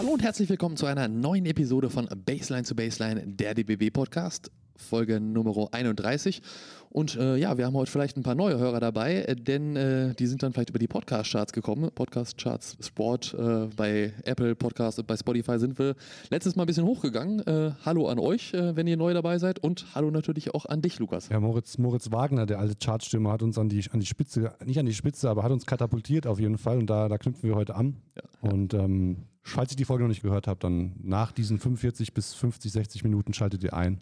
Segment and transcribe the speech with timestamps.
[0.00, 4.50] Hallo und herzlich willkommen zu einer neuen Episode von Baseline zu Baseline, der DBB Podcast.
[4.74, 6.40] Folge Nummer 31.
[6.88, 10.14] Und äh, ja, wir haben heute vielleicht ein paar neue Hörer dabei, äh, denn äh,
[10.14, 11.90] die sind dann vielleicht über die Podcast-Charts gekommen.
[11.94, 15.94] Podcast-Charts Sport äh, bei Apple Podcast und bei Spotify sind wir
[16.30, 17.46] letztes Mal ein bisschen hochgegangen.
[17.46, 20.80] Äh, hallo an euch, äh, wenn ihr neu dabei seid und hallo natürlich auch an
[20.80, 21.28] dich, Lukas.
[21.28, 24.78] Ja, Moritz, Moritz Wagner, der alte Chartstürmer, hat uns an die, an die Spitze, nicht
[24.78, 27.54] an die Spitze, aber hat uns katapultiert auf jeden Fall und da, da knüpfen wir
[27.54, 27.98] heute an.
[28.16, 32.14] Ja, Und ähm, falls ihr die Folge noch nicht gehört habt, dann nach diesen 45
[32.14, 34.00] bis 50, 60 Minuten schaltet ihr ein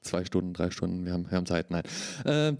[0.00, 1.70] zwei Stunden, drei Stunden, wir haben, wir haben Zeit.
[1.70, 1.82] Nein.
[2.24, 2.56] Ähm,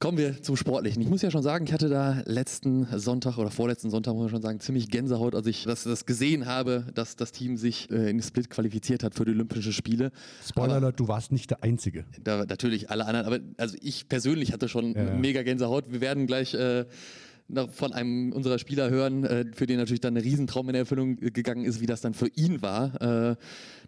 [0.00, 1.00] kommen wir zum Sportlichen.
[1.02, 4.30] Ich muss ja schon sagen, ich hatte da letzten Sonntag oder vorletzten Sonntag, muss man
[4.30, 8.10] schon sagen, ziemlich Gänsehaut, als ich das, das gesehen habe, dass das Team sich äh,
[8.10, 10.10] in Split qualifiziert hat für die Olympischen Spiele.
[10.46, 12.04] Spoiler Alert, du warst nicht der Einzige.
[12.22, 15.14] Da, natürlich alle anderen, aber also ich persönlich hatte schon ja, ja.
[15.14, 15.90] mega Gänsehaut.
[15.90, 16.84] Wir werden gleich äh,
[17.72, 21.64] von einem unserer Spieler hören, äh, für den natürlich dann ein Riesentraum in Erfüllung gegangen
[21.64, 23.00] ist, wie das dann für ihn war.
[23.00, 23.36] Äh,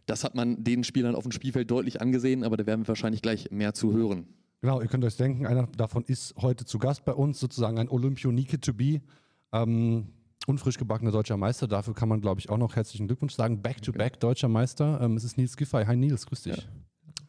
[0.05, 3.23] das hat man den Spielern auf dem Spielfeld deutlich angesehen, aber da werden wir wahrscheinlich
[3.23, 4.27] gleich mehr zu hören.
[4.61, 7.89] Genau, ihr könnt euch denken, einer davon ist heute zu Gast bei uns, sozusagen ein
[7.89, 9.01] Olympionike to be.
[9.53, 10.09] Ähm,
[10.47, 11.67] unfrisch gebackener deutscher Meister.
[11.67, 13.63] Dafür kann man, glaube ich, auch noch herzlichen Glückwunsch sagen.
[13.63, 15.01] Back-to-back -back deutscher Meister.
[15.01, 15.85] Ähm, es ist Nils Giffey.
[15.85, 16.57] Hi Nils, grüß dich.
[16.57, 16.63] Ja.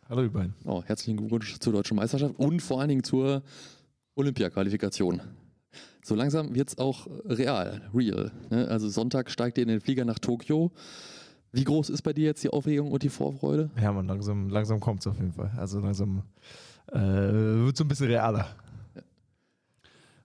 [0.09, 0.53] Hallo, ihr beiden.
[0.65, 3.43] Oh, herzlichen Glückwunsch zur deutschen Meisterschaft und vor allen Dingen zur
[4.15, 5.21] Olympia-Qualifikation
[6.03, 8.31] so langsam wird es auch real, real.
[8.49, 8.67] Ne?
[8.67, 10.71] Also Sonntag steigt ihr in den Flieger nach Tokio.
[11.51, 13.69] Wie groß ist bei dir jetzt die Aufregung und die Vorfreude?
[13.81, 15.51] Ja, man, langsam, langsam kommt es auf jeden Fall.
[15.57, 16.23] Also langsam
[16.91, 18.47] äh, wird so ein bisschen realer.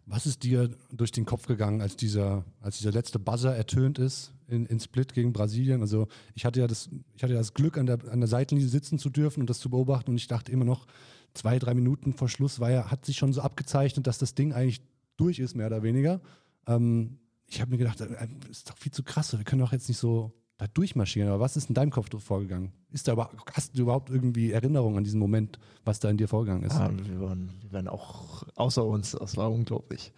[0.07, 4.33] Was ist dir durch den Kopf gegangen, als dieser, als dieser letzte Buzzer ertönt ist
[4.49, 5.81] in, in Split gegen Brasilien?
[5.81, 8.99] Also ich hatte ja das, ich hatte das Glück, an der, an der Seitenlinie sitzen
[8.99, 10.87] zu dürfen und das zu beobachten und ich dachte immer noch,
[11.35, 14.53] zwei, drei Minuten vor Schluss war ja, hat sich schon so abgezeichnet, dass das Ding
[14.53, 14.83] eigentlich
[15.23, 16.21] durch ist, mehr oder weniger.
[16.67, 19.37] Ähm, ich habe mir gedacht, das äh, ist doch viel zu krass.
[19.37, 21.29] Wir können doch jetzt nicht so da durchmarschieren.
[21.29, 22.73] Aber was ist in deinem Kopf vorgegangen?
[22.91, 26.29] Ist da überhaupt, hast du überhaupt irgendwie Erinnerungen an diesen Moment, was da in dir
[26.29, 26.75] vorgegangen ist?
[26.75, 29.13] Ja, wir, waren, wir waren auch außer uns.
[29.13, 30.13] Das war unglaublich.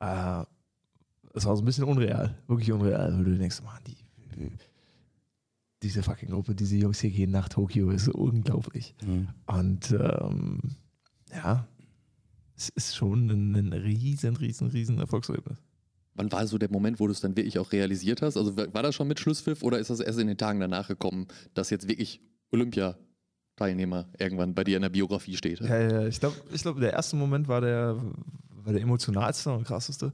[0.00, 0.44] Äh,
[1.34, 3.96] es war so ein bisschen unreal, wirklich unreal, weil du denkst, man, die,
[5.82, 8.94] diese fucking Gruppe, diese Jungs hier gehen nach Tokio, ist unglaublich.
[9.04, 9.28] Mhm.
[9.46, 10.60] Und ähm,
[11.34, 11.66] ja,
[12.62, 15.58] es ist schon ein, ein riesen, riesen, riesen Erfolgserlebnis.
[16.14, 18.36] Wann war so der Moment, wo du es dann wirklich auch realisiert hast?
[18.36, 21.26] Also war das schon mit Schlusspfiff oder ist das erst in den Tagen danach gekommen,
[21.54, 25.60] dass jetzt wirklich Olympia-Teilnehmer irgendwann bei dir in der Biografie steht?
[25.60, 27.96] Ja, ja, ich glaube, ich glaub, der erste Moment war der,
[28.50, 30.12] war der emotionalste und krasseste.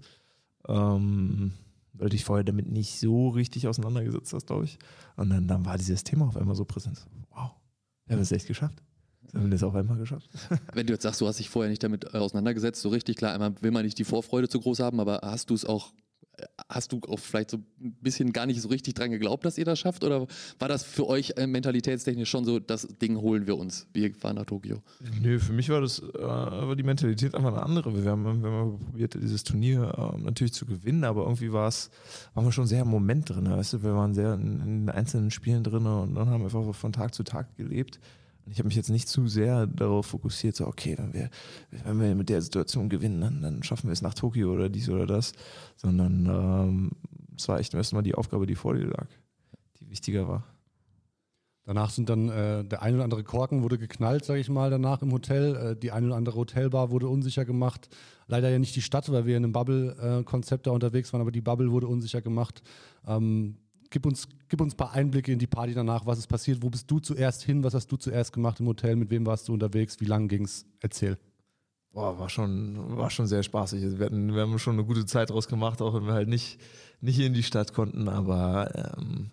[0.69, 1.53] Ähm,
[1.94, 4.78] weil du dich vorher damit nicht so richtig auseinandergesetzt hast, glaube ich.
[5.16, 7.06] Und dann, dann war dieses Thema auf einmal so präsent.
[7.30, 7.50] Wow,
[8.06, 8.82] wir haben es echt geschafft.
[9.34, 10.28] Haben wir das auch einmal geschafft?
[10.72, 13.33] Wenn du jetzt sagst, du hast dich vorher nicht damit äh, auseinandergesetzt, so richtig klar,
[13.33, 15.93] einmal will man nicht die Vorfreude zu groß haben, aber hast du es auch
[16.69, 19.65] hast du auch vielleicht so ein bisschen gar nicht so richtig dran geglaubt, dass ihr
[19.65, 20.05] das schafft?
[20.05, 20.27] Oder
[20.59, 24.37] war das für euch äh, mentalitätstechnisch schon so, das Ding holen wir uns, wir fahren
[24.37, 24.83] nach Tokio?
[25.21, 28.03] Nö, für mich war das äh, war die Mentalität einfach eine andere.
[28.03, 31.91] Wir haben, wir haben probiert, dieses Turnier äh, natürlich zu gewinnen, aber irgendwie war es,
[32.34, 33.50] waren wir schon sehr im Moment drin.
[33.50, 33.83] Weißt du?
[33.83, 37.15] Wir waren sehr in, in einzelnen Spielen drin und dann haben wir einfach von Tag
[37.15, 37.99] zu Tag gelebt.
[38.50, 41.31] Ich habe mich jetzt nicht zu sehr darauf fokussiert, so, okay, wenn wir,
[41.70, 44.88] wenn wir mit der Situation gewinnen, dann, dann schaffen wir es nach Tokio oder dies
[44.88, 45.32] oder das,
[45.76, 46.91] sondern ähm,
[47.36, 49.06] es war echt erstmal die Aufgabe, die vor dir lag,
[49.81, 50.44] die wichtiger war.
[51.69, 55.03] Danach sind dann äh, der ein oder andere Korken wurde geknallt, sage ich mal, danach
[55.03, 55.54] im Hotel.
[55.54, 57.91] Äh, die ein oder andere Hotelbar wurde unsicher gemacht.
[58.26, 61.42] Leider ja nicht die Stadt, weil wir in einem Bubble-Konzept da unterwegs waren, aber die
[61.42, 62.62] Bubble wurde unsicher gemacht.
[63.06, 63.59] Ähm,
[63.91, 66.71] gib uns, gib uns ein paar Einblicke in die Party danach, was ist passiert, wo
[66.71, 69.54] bist du zuerst hin, was hast du zuerst gemacht im Hotel, mit wem warst du
[69.54, 70.66] unterwegs, wie lang ging's?
[70.81, 71.19] Erzähl.
[71.93, 73.98] Boah, war schon, war schon sehr spaßig.
[73.98, 76.60] Wir, hatten, wir haben schon eine gute Zeit draus gemacht, auch wenn wir halt nicht,
[77.00, 79.31] nicht in die Stadt konnten, aber ähm,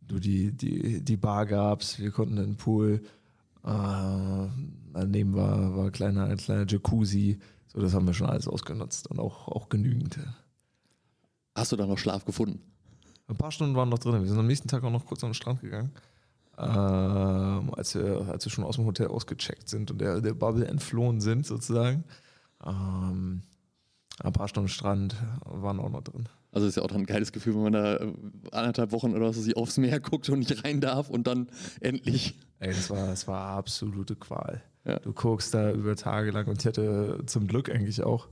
[0.00, 3.02] du die, die, die Bar gab's, wir konnten in den Pool,
[3.64, 4.46] äh,
[4.92, 9.10] daneben war, war ein kleiner, ein kleiner Jacuzzi, so das haben wir schon alles ausgenutzt
[9.10, 10.18] und auch, auch genügend.
[11.54, 12.60] Hast du da noch Schlaf gefunden?
[13.28, 14.22] Ein paar Stunden waren noch drin.
[14.22, 15.92] Wir sind am nächsten Tag auch noch kurz an den Strand gegangen.
[16.56, 20.66] Ähm, als, wir, als wir schon aus dem Hotel ausgecheckt sind und der, der Bubble
[20.66, 22.04] entflohen sind, sozusagen.
[22.66, 23.42] Ähm,
[24.20, 25.14] ein paar Stunden Strand
[25.44, 26.28] waren auch noch drin.
[26.50, 28.12] Also ist ja auch ein geiles Gefühl, wenn man da äh,
[28.50, 31.48] anderthalb Wochen oder so sich aufs Meer guckt und nicht rein darf und dann
[31.80, 32.38] endlich.
[32.58, 34.62] Ey, das war, das war absolute Qual.
[34.84, 34.98] Ja.
[35.00, 38.28] Du guckst da über Tage lang und ich hatte zum Glück eigentlich auch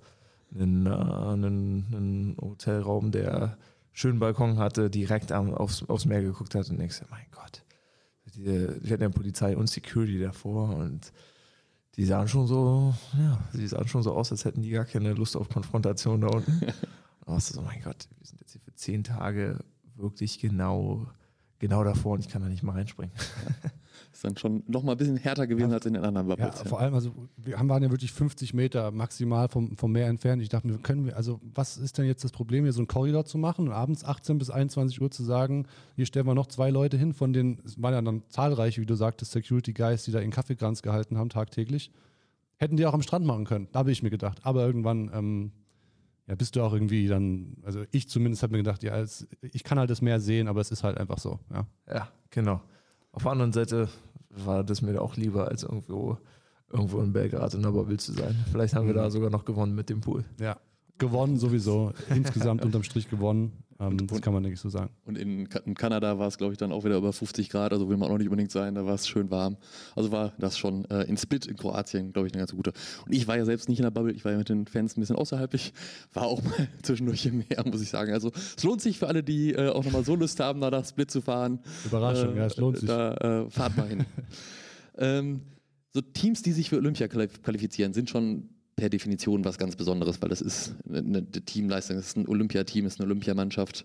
[0.55, 3.59] einen, äh, einen, einen Hotelraum, der
[3.97, 7.65] schönen Balkon hatte, direkt aufs, aufs Meer geguckt hat und denkst, mein Gott,
[8.27, 11.13] die, die hatten ja Polizei und Security davor und
[11.97, 15.15] die sahen schon so, ja, die sahen schon so aus, als hätten die gar keine
[15.15, 16.61] Lust auf Konfrontation da unten.
[17.25, 19.65] und so, mein Gott, wir sind jetzt hier für zehn Tage
[19.95, 21.07] wirklich genau,
[21.59, 23.15] genau davor und ich kann da nicht mal reinspringen.
[24.17, 26.63] Ist dann schon noch mal ein bisschen härter gewesen als in den anderen Ja, Bubbles.
[26.63, 30.41] vor allem, also wir haben, waren ja wirklich 50 Meter maximal vom, vom Meer entfernt.
[30.41, 32.87] Ich dachte mir, können wir, also was ist denn jetzt das Problem, hier so einen
[32.87, 35.67] Korridor zu machen und abends 18 bis 21 Uhr zu sagen,
[35.97, 38.87] hier stellen wir noch zwei Leute hin, von denen, es waren ja dann zahlreiche, wie
[38.87, 41.91] du sagtest, Security Guys, die da ihren Kaffeekranz gehalten haben tagtäglich.
[42.57, 44.39] Hätten die auch am Strand machen können, da habe ich mir gedacht.
[44.45, 45.53] Aber irgendwann, ähm,
[46.27, 49.63] ja, bist du auch irgendwie dann, also ich zumindest habe mir gedacht, ja, es, ich
[49.63, 51.67] kann halt das Meer sehen, aber es ist halt einfach so, ja.
[51.87, 52.63] Ja, genau.
[53.13, 53.89] Auf der anderen Seite
[54.45, 56.19] war das mir auch lieber, als irgendwo,
[56.71, 58.37] irgendwo in Belgrad in der Bubble zu sein.
[58.51, 60.25] Vielleicht haben wir da sogar noch gewonnen mit dem Pool.
[60.41, 60.59] Ja.
[60.99, 63.53] Gewonnen sowieso, insgesamt unterm Strich gewonnen.
[63.79, 64.91] Ähm, das kann man nicht so sagen.
[65.05, 67.89] Und in, in Kanada war es, glaube ich, dann auch wieder über 50 Grad, also
[67.89, 69.57] will man auch nicht unbedingt sein, da war es schön warm.
[69.95, 72.73] Also war das schon äh, in Split in Kroatien, glaube ich, eine ganz gute.
[73.05, 74.97] Und ich war ja selbst nicht in der Bubble, ich war ja mit den Fans
[74.97, 75.53] ein bisschen außerhalb.
[75.55, 75.73] Ich
[76.13, 78.13] war auch mal zwischendurch im Meer, muss ich sagen.
[78.13, 80.87] Also es lohnt sich für alle, die äh, auch nochmal so Lust haben, da nach
[80.87, 81.61] Split zu fahren.
[81.85, 82.89] Überraschung, ja, es lohnt sich.
[82.89, 84.07] Da äh, fahrt mal hin.
[84.99, 85.43] ähm,
[85.93, 90.21] so Teams, die sich für Olympia qualif- qualifizieren, sind schon per Definition was ganz Besonderes,
[90.21, 93.85] weil das ist eine, Teamleistung, das ist ein Olympiateam, das ist eine Olympiamannschaft.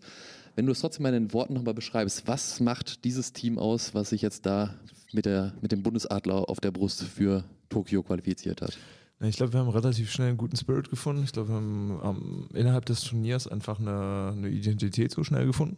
[0.56, 4.10] Wenn du es trotzdem mal in Worten nochmal beschreibst, was macht dieses Team aus, was
[4.10, 4.76] sich jetzt da
[5.14, 8.78] mit, der, mit dem Bundesadler auf der Brust für Tokio qualifiziert hat?
[9.22, 11.24] Ich glaube, wir haben relativ schnell einen guten Spirit gefunden.
[11.24, 15.78] Ich glaube, wir haben ähm, innerhalb des Turniers einfach eine, eine Identität so schnell gefunden,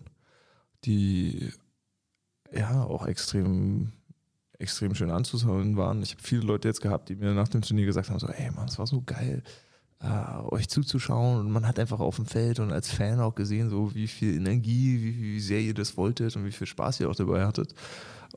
[0.86, 1.52] die
[2.54, 3.92] ja auch extrem,
[4.64, 6.02] extrem schön anzuschauen waren.
[6.02, 8.52] Ich habe viele Leute jetzt gehabt, die mir nach dem Turnier gesagt haben: so, ey
[8.52, 9.44] Mann, es war so geil,
[10.00, 11.40] äh, euch zuzuschauen.
[11.40, 14.36] Und man hat einfach auf dem Feld und als Fan auch gesehen, so wie viel
[14.36, 17.76] Energie, wie, wie sehr ihr das wolltet und wie viel Spaß ihr auch dabei hattet.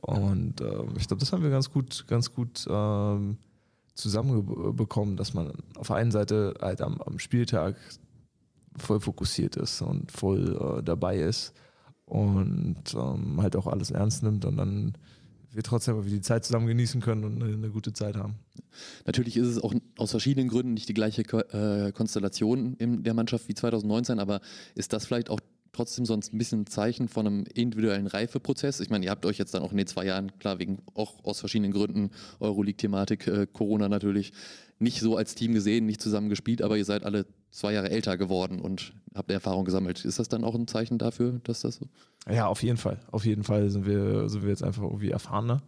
[0.01, 3.37] Und ähm, ich glaube, das haben wir ganz gut, ganz gut ähm,
[3.95, 7.75] zusammenbekommen, dass man auf der einen Seite halt am, am Spieltag
[8.77, 11.53] voll fokussiert ist und voll äh, dabei ist
[12.05, 14.93] und ähm, halt auch alles ernst nimmt und dann
[15.51, 18.35] wir trotzdem irgendwie die Zeit zusammen genießen können und eine, eine gute Zeit haben.
[19.05, 23.13] Natürlich ist es auch aus verschiedenen Gründen nicht die gleiche Ko äh, Konstellation in der
[23.13, 24.41] Mannschaft wie 2019, aber
[24.75, 25.39] ist das vielleicht auch
[25.77, 28.79] trotzdem sonst ein bisschen ein Zeichen von einem individuellen Reifeprozess?
[28.79, 31.23] Ich meine, ihr habt euch jetzt dann auch in den zwei Jahren, klar, wegen auch
[31.23, 32.09] aus verschiedenen Gründen,
[32.39, 34.33] Euroleague-Thematik, äh, Corona natürlich,
[34.79, 38.17] nicht so als Team gesehen, nicht zusammen gespielt, aber ihr seid alle zwei Jahre älter
[38.17, 40.03] geworden und habt Erfahrung gesammelt.
[40.05, 41.87] Ist das dann auch ein Zeichen dafür, dass das so?
[42.29, 42.99] Ja, auf jeden Fall.
[43.11, 45.63] Auf jeden Fall sind wir, sind wir jetzt einfach irgendwie erfahrener.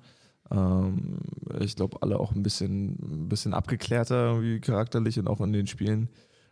[0.52, 1.20] Ähm,
[1.60, 5.68] ich glaube, alle auch ein bisschen, ein bisschen abgeklärter irgendwie charakterlich und auch in den
[5.68, 6.10] Spielen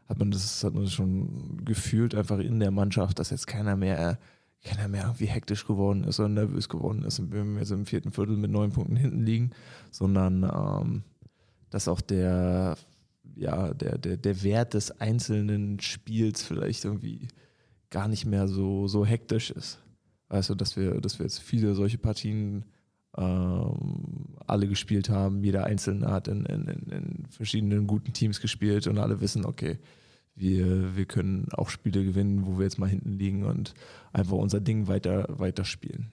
[0.07, 4.17] hat man das, hat man schon gefühlt einfach in der Mannschaft, dass jetzt keiner mehr,
[4.63, 8.11] keiner mehr irgendwie hektisch geworden ist oder nervös geworden ist und wir jetzt im vierten
[8.11, 9.51] Viertel mit neun Punkten hinten liegen,
[9.91, 11.03] sondern ähm,
[11.69, 12.77] dass auch der,
[13.35, 17.27] ja, der, der, der Wert des einzelnen Spiels vielleicht irgendwie
[17.89, 19.79] gar nicht mehr so, so hektisch ist.
[20.29, 22.65] Du, dass wir, dass wir jetzt viele solche Partien
[23.17, 25.43] alle gespielt haben.
[25.43, 29.79] Jeder Einzelne hat in, in, in, in verschiedenen guten Teams gespielt und alle wissen, okay,
[30.35, 33.73] wir, wir können auch Spiele gewinnen, wo wir jetzt mal hinten liegen und
[34.13, 36.11] einfach unser Ding weiter, weiter spielen.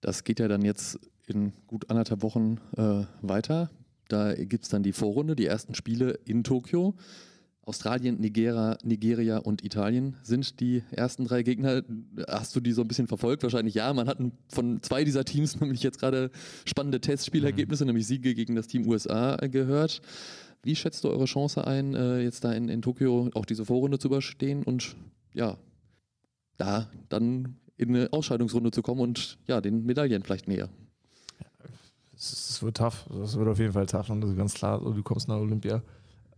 [0.00, 3.70] Das geht ja dann jetzt in gut anderthalb Wochen äh, weiter.
[4.08, 6.94] Da gibt es dann die Vorrunde, die ersten Spiele in Tokio.
[7.70, 11.84] Australien, Nigeria, Nigeria und Italien sind die ersten drei Gegner.
[12.26, 13.44] Hast du die so ein bisschen verfolgt?
[13.44, 13.94] Wahrscheinlich ja.
[13.94, 16.32] Man hat von zwei dieser Teams nämlich jetzt gerade
[16.64, 17.90] spannende Testspielergebnisse, mhm.
[17.90, 20.02] nämlich Siege gegen das Team USA gehört.
[20.64, 24.00] Wie schätzt du eure Chance ein, äh, jetzt da in, in Tokio auch diese Vorrunde
[24.00, 24.96] zu überstehen und
[25.32, 25.56] ja,
[26.56, 30.68] da dann in eine Ausscheidungsrunde zu kommen und ja, den Medaillen vielleicht näher?
[32.16, 33.06] Es wird tough.
[33.08, 34.10] Das wird auf jeden Fall tough.
[34.10, 35.82] Und das ist ganz klar, du kommst nach Olympia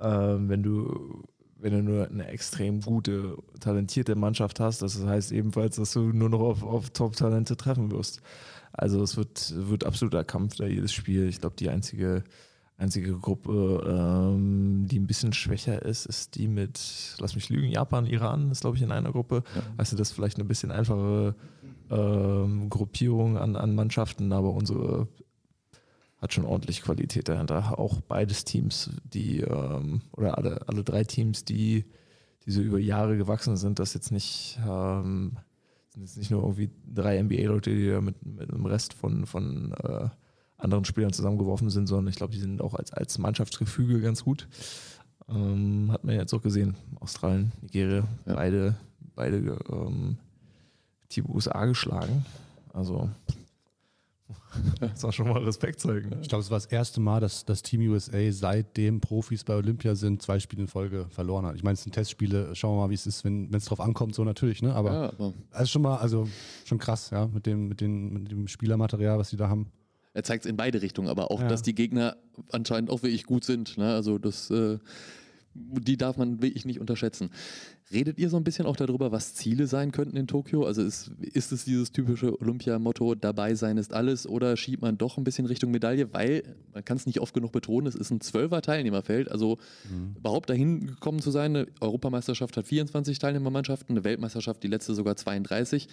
[0.02, 1.24] ähm, wenn du
[1.62, 6.28] wenn du nur eine extrem gute, talentierte Mannschaft hast, das heißt ebenfalls, dass du nur
[6.28, 8.20] noch auf, auf Top-Talente treffen wirst.
[8.72, 11.28] Also es wird, wird absoluter Kampf da jedes Spiel.
[11.28, 12.24] Ich glaube, die einzige,
[12.78, 18.06] einzige Gruppe, ähm, die ein bisschen schwächer ist, ist die mit, lass mich lügen, Japan,
[18.06, 19.44] Iran ist, glaube ich, in einer Gruppe.
[19.54, 19.62] Ja.
[19.76, 21.36] Also das ist vielleicht eine bisschen einfache
[21.90, 25.06] ähm, Gruppierung an, an Mannschaften, aber unsere
[26.22, 27.78] hat schon ordentlich Qualität dahinter.
[27.78, 31.84] Auch beides Teams, die, ähm, oder alle, alle drei Teams, die,
[32.46, 35.36] die so über Jahre gewachsen sind, das jetzt nicht, ähm,
[35.88, 39.74] sind jetzt nicht nur irgendwie drei NBA-Leute, die da mit, mit dem Rest von, von
[39.82, 40.08] äh,
[40.58, 44.46] anderen Spielern zusammengeworfen sind, sondern ich glaube, die sind auch als, als Mannschaftsgefüge ganz gut.
[45.28, 46.76] Ähm, hat man jetzt auch gesehen.
[47.00, 48.34] Australien, Nigeria, ja.
[48.34, 48.76] beide,
[49.16, 50.18] beide ähm,
[51.08, 52.24] Team USA geschlagen.
[52.72, 53.10] Also
[54.80, 56.10] Das war schon mal Respekt zeigen.
[56.10, 56.18] Ne?
[56.22, 59.94] Ich glaube, es war das erste Mal, dass das Team USA seitdem Profis bei Olympia
[59.94, 61.56] sind, zwei Spiele in Folge verloren hat.
[61.56, 64.14] Ich meine, es sind Testspiele, schauen wir mal, wie es ist, wenn es drauf ankommt,
[64.14, 64.74] so natürlich, ne?
[64.74, 66.28] Aber Ja, aber also schon mal, also
[66.64, 69.66] schon krass, ja, mit dem, mit dem, mit dem Spielermaterial, was die da haben.
[70.14, 71.48] er zeigt es in beide Richtungen, aber auch, Ja.
[71.48, 72.16] dass die Gegner
[72.50, 73.78] anscheinend auch wirklich gut sind.
[73.78, 73.94] Ne?
[73.94, 74.78] Also das, äh,
[75.54, 77.30] die darf man wirklich nicht unterschätzen.
[77.92, 80.64] Redet ihr so ein bisschen auch darüber, was Ziele sein könnten in Tokio?
[80.64, 85.18] Also ist, ist es dieses typische Olympia-Motto, dabei sein ist alles, oder schiebt man doch
[85.18, 86.12] ein bisschen Richtung Medaille?
[86.12, 86.42] Weil,
[86.72, 89.30] man kann es nicht oft genug betonen, es ist ein zwölfer Teilnehmerfeld.
[89.30, 89.58] Also
[90.16, 95.16] überhaupt dahin gekommen zu sein, eine Europameisterschaft hat 24 Teilnehmermannschaften, eine Weltmeisterschaft, die letzte sogar
[95.16, 95.88] 32.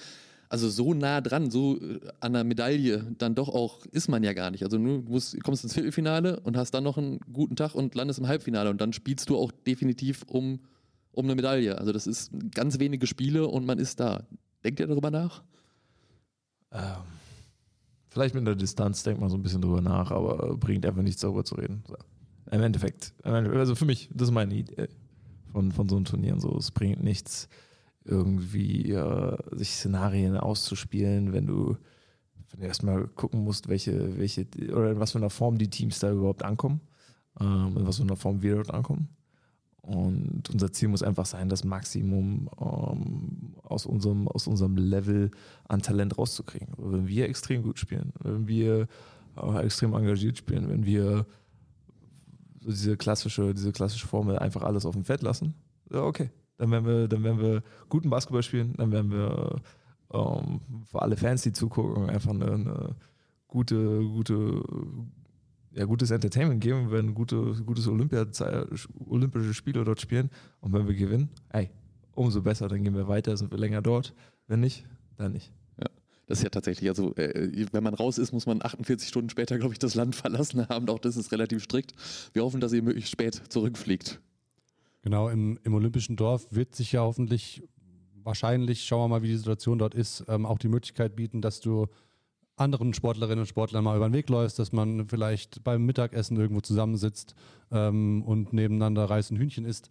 [0.51, 4.33] Also so nah dran, so äh, an der Medaille dann doch auch ist man ja
[4.33, 4.63] gar nicht.
[4.63, 8.19] Also du musst, kommst ins Viertelfinale und hast dann noch einen guten Tag und landest
[8.19, 10.59] im Halbfinale und dann spielst du auch definitiv um,
[11.11, 11.77] um eine Medaille.
[11.77, 14.23] Also das ist ganz wenige Spiele und man ist da.
[14.63, 15.43] Denkt ihr darüber nach?
[16.71, 16.81] Ähm,
[18.09, 21.21] vielleicht mit der Distanz denkt man so ein bisschen drüber nach, aber bringt einfach nichts
[21.21, 21.83] darüber zu reden.
[21.87, 21.95] So.
[22.51, 23.13] Im Endeffekt.
[23.23, 24.87] im Endeffekt, Also für mich, das ist meine Idee
[25.51, 26.39] von, von so einem Turnieren.
[26.39, 27.47] So, es bringt nichts,
[28.09, 31.77] irgendwie äh, sich Szenarien auszuspielen, wenn du,
[32.51, 35.99] wenn du erstmal gucken musst, welche, welche oder in was für einer Form die Teams
[35.99, 36.81] da überhaupt ankommen,
[37.39, 39.09] ähm, in was für einer Form wir dort ankommen.
[39.81, 45.31] Und unser Ziel muss einfach sein, das Maximum ähm, aus, unserem, aus unserem Level
[45.67, 46.67] an Talent rauszukriegen.
[46.77, 48.87] Wenn wir extrem gut spielen, wenn wir
[49.37, 51.25] äh, extrem engagiert spielen, wenn wir
[52.59, 55.53] so diese klassische, diese klassische Formel einfach alles auf dem Feld lassen,
[55.91, 56.29] ja, okay.
[56.59, 59.61] Dann werden wir, dann werden wir guten Basketball spielen, dann werden wir
[60.13, 62.95] ähm, für alle Fans, die zugucken, einfach eine, eine
[63.47, 64.61] gute, gute,
[65.71, 68.27] ja, gutes Entertainment geben, wir werden gute, gutes Olympia,
[69.07, 71.71] olympische Spiele dort spielen und wenn wir gewinnen, ey,
[72.13, 74.13] umso besser, dann gehen wir weiter, sind wir länger dort.
[74.47, 74.85] Wenn nicht,
[75.17, 75.53] dann nicht.
[76.29, 79.57] Das ist ja tatsächlich, also äh, wenn man raus ist, muss man 48 Stunden später,
[79.57, 80.87] glaube ich, das Land verlassen haben.
[80.87, 81.95] Auch das ist relativ strikt.
[82.33, 84.21] Wir hoffen, dass ihr möglichst spät zurückfliegt.
[85.01, 87.63] Genau, im, im Olympischen Dorf wird sich ja hoffentlich,
[88.23, 91.61] wahrscheinlich, schauen wir mal, wie die Situation dort ist, ähm, auch die Möglichkeit bieten, dass
[91.61, 91.87] du
[92.59, 96.61] anderen Sportlerinnen und Sportlern mal über den Weg läufst, dass man vielleicht beim Mittagessen irgendwo
[96.61, 97.33] zusammensitzt
[97.71, 99.89] ähm, und nebeneinander Reis und Hühnchen isst.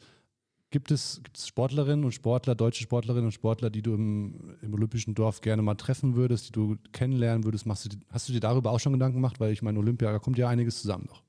[0.71, 4.75] Gibt es, gibt es Sportlerinnen und Sportler, deutsche Sportlerinnen und Sportler, die du im, im
[4.75, 7.65] Olympischen Dorf gerne mal treffen würdest, die du kennenlernen würdest?
[7.65, 9.41] Machst du, hast du dir darüber auch schon Gedanken gemacht?
[9.41, 11.23] Weil ich meine, Olympia, da kommt ja einiges zusammen noch.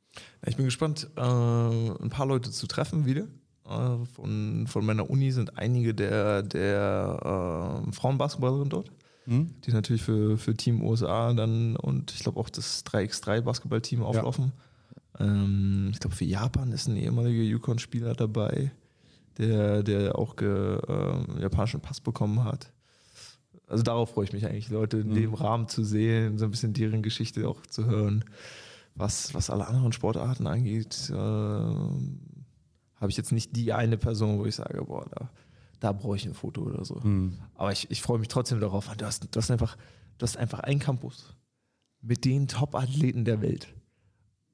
[0.46, 3.28] Ich bin gespannt, äh, ein paar Leute zu treffen wieder.
[3.70, 8.92] Äh, von, von meiner Uni sind einige der, der äh, Frauenbasketballerinnen dort,
[9.66, 14.54] die natürlich für, für Team USA dann und ich glaube auch das 3x3 Basketballteam auflaufen.
[15.20, 18.72] Ähm, ich glaube, für Japan ist ein ehemaliger Yukon-Spieler dabei,
[19.38, 22.72] der, der auch ge, äh, japanischen Pass bekommen hat.
[23.68, 26.74] Also darauf freue ich mich eigentlich, Leute in dem Rahmen zu sehen, so ein bisschen
[26.74, 28.26] deren Geschichte auch zu hören.
[28.96, 31.14] Was, was alle anderen Sportarten angeht, äh,
[33.00, 35.30] habe ich jetzt nicht die eine Person, wo ich sage, boah, da,
[35.80, 36.96] da brauche ich ein Foto oder so.
[37.56, 38.90] Aber ich, ich freue mich trotzdem darauf.
[38.96, 39.78] Du hast, du hast einfach,
[40.18, 41.36] du hast einfach einen Campus
[42.02, 43.74] mit den Top-Athleten der Welt.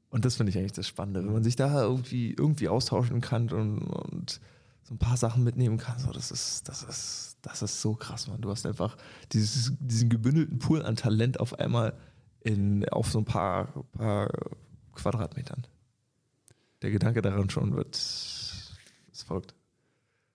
[0.09, 3.49] Und das finde ich eigentlich das Spannende, wenn man sich da irgendwie, irgendwie austauschen kann
[3.49, 4.39] und, und
[4.83, 5.99] so ein paar Sachen mitnehmen kann.
[5.99, 8.39] So, das, ist, das, ist, das ist so krass, man.
[8.39, 8.95] Du hast einfach
[9.33, 11.93] dieses, diesen gebündelten Pool an Talent auf einmal
[12.39, 14.29] in, auf so ein paar, paar
[14.93, 15.65] Quadratmetern.
[16.81, 17.95] Der Gedanke daran schon wird,
[19.15, 19.55] es folgt.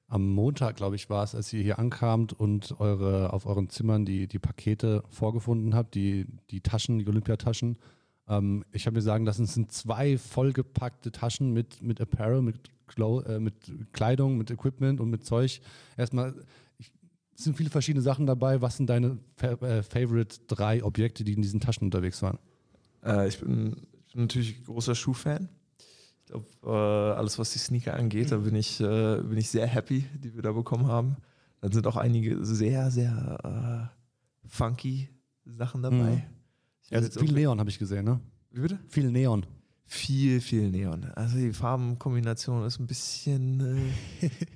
[0.08, 4.04] Am Montag, glaube ich, war es, als ihr hier ankamt und eure, auf euren Zimmern
[4.04, 7.78] die, die Pakete vorgefunden habt, die, die Taschen, die Olympiataschen.
[8.26, 12.56] Ähm, ich habe mir sagen lassen, es sind zwei vollgepackte Taschen mit, mit Apparel, mit,
[12.88, 13.54] Clo äh, mit
[13.92, 15.60] Kleidung, mit Equipment und mit Zeug.
[15.96, 16.34] Erstmal,
[16.78, 16.90] ich,
[17.36, 18.60] es sind viele verschiedene Sachen dabei.
[18.60, 22.38] Was sind deine fa äh, Favorite drei Objekte, die in diesen Taschen unterwegs waren?
[23.04, 23.76] Äh, ich, bin,
[24.08, 25.48] ich bin natürlich großer Schuhfan.
[26.30, 30.04] Glaube, äh, alles, was die Sneaker angeht, da bin ich, äh, bin ich sehr happy,
[30.14, 31.16] die wir da bekommen haben.
[31.60, 35.08] Dann sind auch einige sehr, sehr äh, funky
[35.44, 35.96] Sachen dabei.
[35.96, 36.22] Mhm.
[36.88, 38.20] Jetzt viel Neon habe ich gesehen, ne?
[38.50, 38.78] Wie bitte?
[38.88, 39.44] Viel Neon.
[39.86, 41.06] Viel, viel Neon.
[41.16, 43.90] Also die Farbenkombination ist ein bisschen.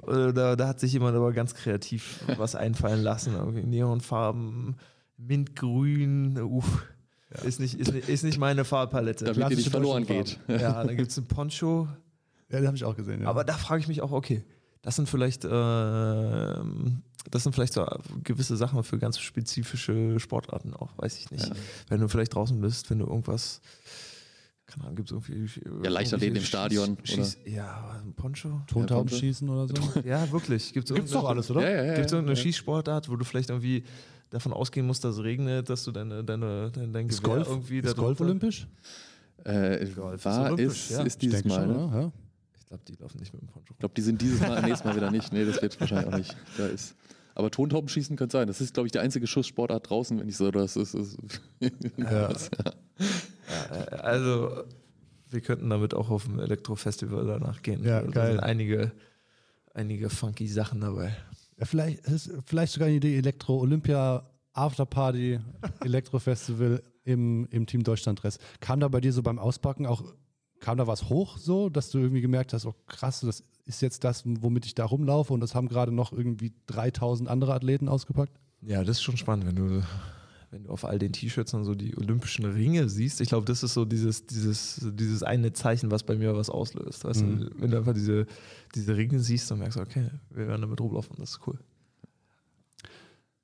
[0.07, 3.35] Äh, da, da hat sich jemand aber ganz kreativ was einfallen lassen.
[3.69, 4.77] Neonfarben,
[5.17, 6.87] Mintgrün, uff.
[7.43, 9.25] Ist, nicht, ist, nicht, ist nicht meine Farbpalette.
[9.25, 10.39] Damit ihr nicht verloren geht.
[10.49, 11.89] Ja, dann gibt es einen Poncho.
[12.51, 13.23] Ja, den habe ich auch gesehen.
[13.23, 13.29] Ja.
[13.29, 14.45] Aber da frage ich mich auch, okay,
[14.83, 17.87] das sind vielleicht, ähm, das sind vielleicht so
[18.23, 21.51] gewisse Sachen für ganz spezifische Sportarten auch, weiß ich nicht.
[21.89, 23.63] Wenn du vielleicht draußen bist, wenn du irgendwas,
[24.67, 25.61] keine Ahnung, gibt es irgendwie.
[25.85, 28.63] Ja, Leichtathleten im Stadion, Schieß, ja, ein Poncho.
[28.67, 29.75] Tontauben Ja, schießen oder so?
[30.05, 30.73] Ja, wirklich.
[30.73, 31.63] Gibt's Gibt's irgendeine- doch alles, oder?
[31.63, 31.95] Ja, ja, ja.
[31.95, 32.43] Gibt es irgendeine ja.
[32.43, 33.85] Schießsportart, wo du vielleicht irgendwie
[34.31, 37.49] davon ausgehen musst, dass es regnet, dass du deine, deine, dein, dein Ist Gewehr Golf,
[37.49, 38.67] irgendwie ist Golf olympisch?
[39.45, 41.03] Äh, Golf ist war, olympisch, ist, ja.
[41.03, 41.55] ist Ich dieses Mal.
[41.55, 41.87] schon, ne?
[41.87, 42.01] oder?
[42.03, 42.13] Ja.
[42.59, 43.73] Ich glaube, die laufen nicht mit dem Poncho.
[43.75, 45.33] Ich glaube, die sind dieses Mal, nächstes Mal wieder nicht.
[45.33, 46.37] Nee, das wird wahrscheinlich auch nicht.
[46.57, 46.95] Da ist.
[47.35, 48.47] Aber Tontaubenschießen könnte sein.
[48.47, 50.95] Das ist, glaube ich, die einzige Schusssportart draußen, wenn ich so das ist.
[50.95, 51.19] ist
[51.97, 52.33] Ja.
[53.47, 54.65] Ja, äh, also,
[55.29, 57.85] wir könnten damit auch auf dem Elektrofestival danach gehen.
[57.85, 58.33] Ja, da geil.
[58.33, 58.93] sind einige,
[59.75, 61.17] einige funky Sachen dabei.
[61.59, 65.41] Ja, vielleicht ist vielleicht sogar eine Idee Elektro-Olympia, Afterparty,
[65.81, 68.39] Elektrofestival im, im Team Deutschland Dress.
[68.61, 70.03] Kam da bei dir so beim Auspacken auch,
[70.65, 74.03] kam da was hoch so, dass du irgendwie gemerkt hast, oh krass, das ist jetzt
[74.03, 78.33] das, womit ich da rumlaufe und das haben gerade noch irgendwie 3000 andere Athleten ausgepackt?
[78.63, 79.83] Ja, das ist schon spannend, wenn du,
[80.51, 83.21] wenn du auf all den T-Shirts dann so die olympischen Ringe siehst.
[83.21, 87.05] Ich glaube, das ist so dieses, dieses, dieses eine Zeichen, was bei mir was auslöst.
[87.05, 87.41] Weißt Mhm.
[87.41, 88.27] du, wenn du einfach diese,
[88.75, 91.59] diese Ringe siehst, dann merkst du, okay, wir werden damit rumlaufen, das ist cool.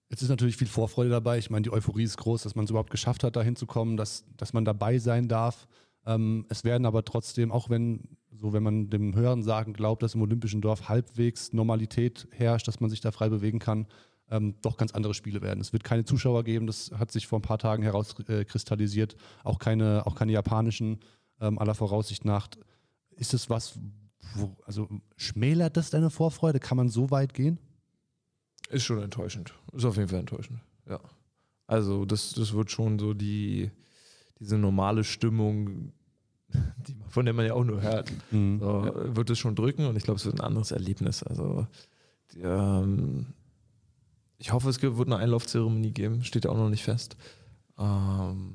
[0.09, 1.39] Jetzt ist natürlich viel Vorfreude dabei.
[1.39, 4.25] Ich meine, die Euphorie ist groß, dass man es überhaupt geschafft hat, da hinzukommen, dass,
[4.37, 5.69] dass man dabei sein darf.
[6.07, 10.15] Ähm, es werden aber trotzdem, auch wenn, so wenn man dem Hören sagen glaubt, dass
[10.15, 13.87] im Olympischen Dorf halbwegs Normalität herrscht, dass man sich da frei bewegen kann,
[14.31, 15.61] ähm, doch ganz andere Spiele werden.
[15.61, 19.17] Es wird keine Zuschauer geben, das hat sich vor ein paar Tagen herauskristallisiert.
[19.45, 21.01] Auch keine, auch keine japanischen,
[21.41, 22.49] ähm, aller Voraussicht nach.
[23.11, 23.79] Ist es was,
[24.35, 26.61] wo, also schmälert das deine Vorfreude?
[26.61, 27.59] Kann man so weit gehen?
[28.69, 29.53] Ist schon enttäuschend.
[29.73, 30.61] Ist auf jeden Fall enttäuschend.
[30.89, 31.01] Ja.
[31.67, 33.71] Also das, das wird schon so die,
[34.41, 35.93] diese normale Stimmung,
[36.89, 38.59] die, von der man ja auch nur hört, Mhm.
[38.61, 41.23] so, wird es schon drücken und ich glaube, es wird ein anderes Erlebnis.
[41.23, 41.67] Also
[42.33, 43.27] die, ähm,
[44.39, 47.17] ich hoffe, es wird eine Einlaufzeremonie geben, steht ja auch noch nicht fest.
[47.79, 48.55] Ähm,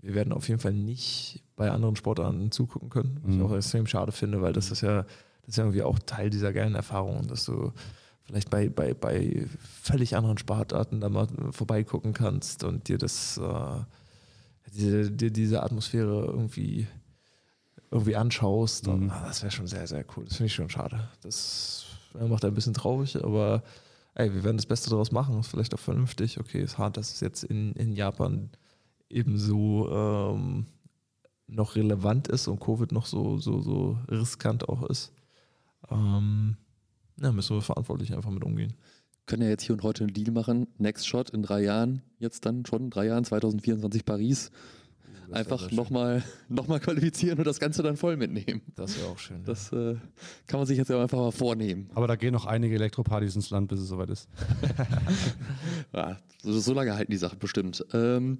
[0.00, 3.46] wir werden auf jeden Fall nicht bei anderen Sportarten zugucken können, was ich Mhm.
[3.46, 6.52] auch extrem schade finde, weil das ist ja, das ist ja irgendwie auch Teil dieser
[6.52, 7.72] geilen Erfahrung, dass du
[8.24, 9.46] vielleicht bei, bei, bei
[9.82, 13.80] völlig anderen Sportarten da mal vorbeigucken kannst und dir das äh,
[14.76, 16.86] diese, dir diese Atmosphäre irgendwie
[17.90, 18.88] irgendwie anschaust.
[18.88, 19.10] Und, Mhm.
[19.10, 20.24] ah, das wäre schon sehr, sehr cool.
[20.24, 21.08] Das finde ich schon schade.
[21.22, 21.86] Das
[22.18, 23.62] äh, macht ein bisschen traurig, aber
[24.14, 25.38] ey, wir werden das Beste daraus machen.
[25.40, 26.38] Ist vielleicht auch vernünftig.
[26.40, 28.50] Okay, ist hart, dass es jetzt in, in Japan
[29.08, 30.66] ebenso ähm,
[31.46, 35.12] noch relevant ist und Covid noch so, so, so riskant auch ist.
[35.90, 36.56] Ähm,
[37.20, 38.74] ja, müssen wir verantwortlich einfach mit umgehen.
[39.26, 40.68] Können ja jetzt hier und heute einen Deal machen.
[40.78, 44.50] Next Shot in drei Jahren, jetzt dann schon drei Jahren, 2024 Paris.
[45.32, 48.62] Einfach nochmal noch mal qualifizieren und das Ganze dann voll mitnehmen.
[48.76, 49.42] Das wäre auch schön.
[49.44, 49.96] Das äh,
[50.46, 51.90] kann man sich jetzt ja einfach mal vornehmen.
[51.94, 54.28] Aber da gehen noch einige Elektropartys ins Land, bis es soweit ist.
[55.92, 57.84] Ja, so, so lange halten die Sachen bestimmt.
[57.92, 58.38] Ähm,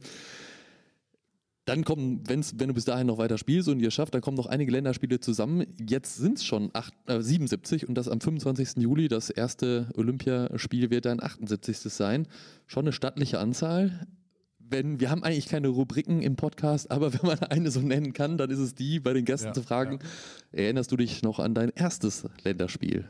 [1.67, 4.37] dann kommen, wenn's, wenn du bis dahin noch weiter spielst und ihr schafft, dann kommen
[4.37, 5.67] noch einige Länderspiele zusammen.
[5.85, 8.77] Jetzt sind es schon acht, äh, 77 und das am 25.
[8.83, 9.09] Juli.
[9.09, 11.79] Das erste Olympiaspiel wird dann 78.
[11.93, 12.29] sein.
[12.69, 14.07] Schon eine stattliche Anzahl.
[14.61, 18.39] Wenn, wir haben eigentlich keine Rubriken im Podcast, aber wenn man eine so nennen kann,
[18.39, 19.99] dann ist es die, bei den Gästen Ja, zu fragen,
[20.53, 23.09] erinnerst du dich noch an dein erstes Länderspiel?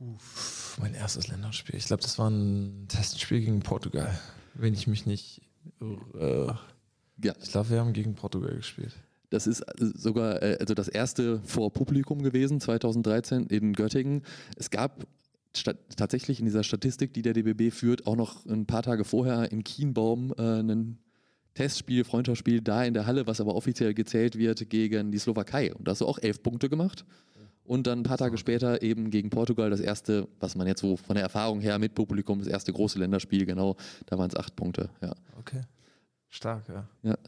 [0.00, 1.76] Uff, mein erstes Länderspiel.
[1.76, 4.18] Ich glaube, das war ein Testspiel gegen Portugal.
[4.52, 5.40] Wenn ich mich nicht.
[5.80, 6.58] irre.
[7.22, 8.94] Ja, ich glaube, wir haben gegen Portugal gespielt.
[9.30, 14.22] Das ist äh, sogar äh, also das erste vor Publikum gewesen, 2013 in Göttingen.
[14.56, 15.06] Es gab
[15.96, 19.64] tatsächlich in dieser Statistik, die der DBB führt, auch noch ein paar Tage vorher in
[19.64, 20.98] Kienbaum äh, ein
[21.54, 25.74] Testspiel, Freundschaftsspiel da in der Halle, was aber offiziell gezählt wird gegen die Slowakei.
[25.74, 27.04] Und da hast du auch elf Punkte gemacht.
[27.64, 30.96] Und dann ein paar Tage später eben gegen Portugal das erste, was man jetzt so
[30.96, 34.56] von der Erfahrung her mit Publikum, das erste große Länderspiel, genau, da waren es acht
[34.56, 34.90] Punkte.
[35.00, 35.12] Ja.
[35.38, 35.60] Okay.
[36.30, 36.86] Stark, ja.
[37.02, 37.18] Ja.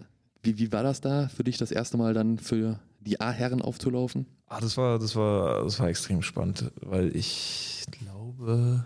[0.43, 4.27] Wie, wie war das da für dich, das erste Mal dann für die A-Herren aufzulaufen?
[4.49, 8.85] Ah, das war, das war, das war extrem spannend, weil ich glaube,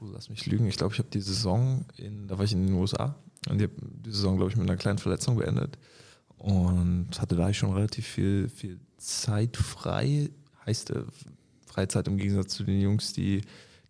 [0.00, 2.66] oh, lass mich lügen, ich glaube, ich habe die Saison in, da war ich in
[2.66, 3.14] den USA
[3.48, 3.74] und ich habe
[4.04, 5.78] die Saison, glaube ich, mit einer kleinen Verletzung beendet
[6.38, 10.30] und hatte da schon relativ viel, viel Zeit frei,
[10.66, 11.04] heißt äh,
[11.66, 13.42] Freizeit im Gegensatz zu den Jungs, die,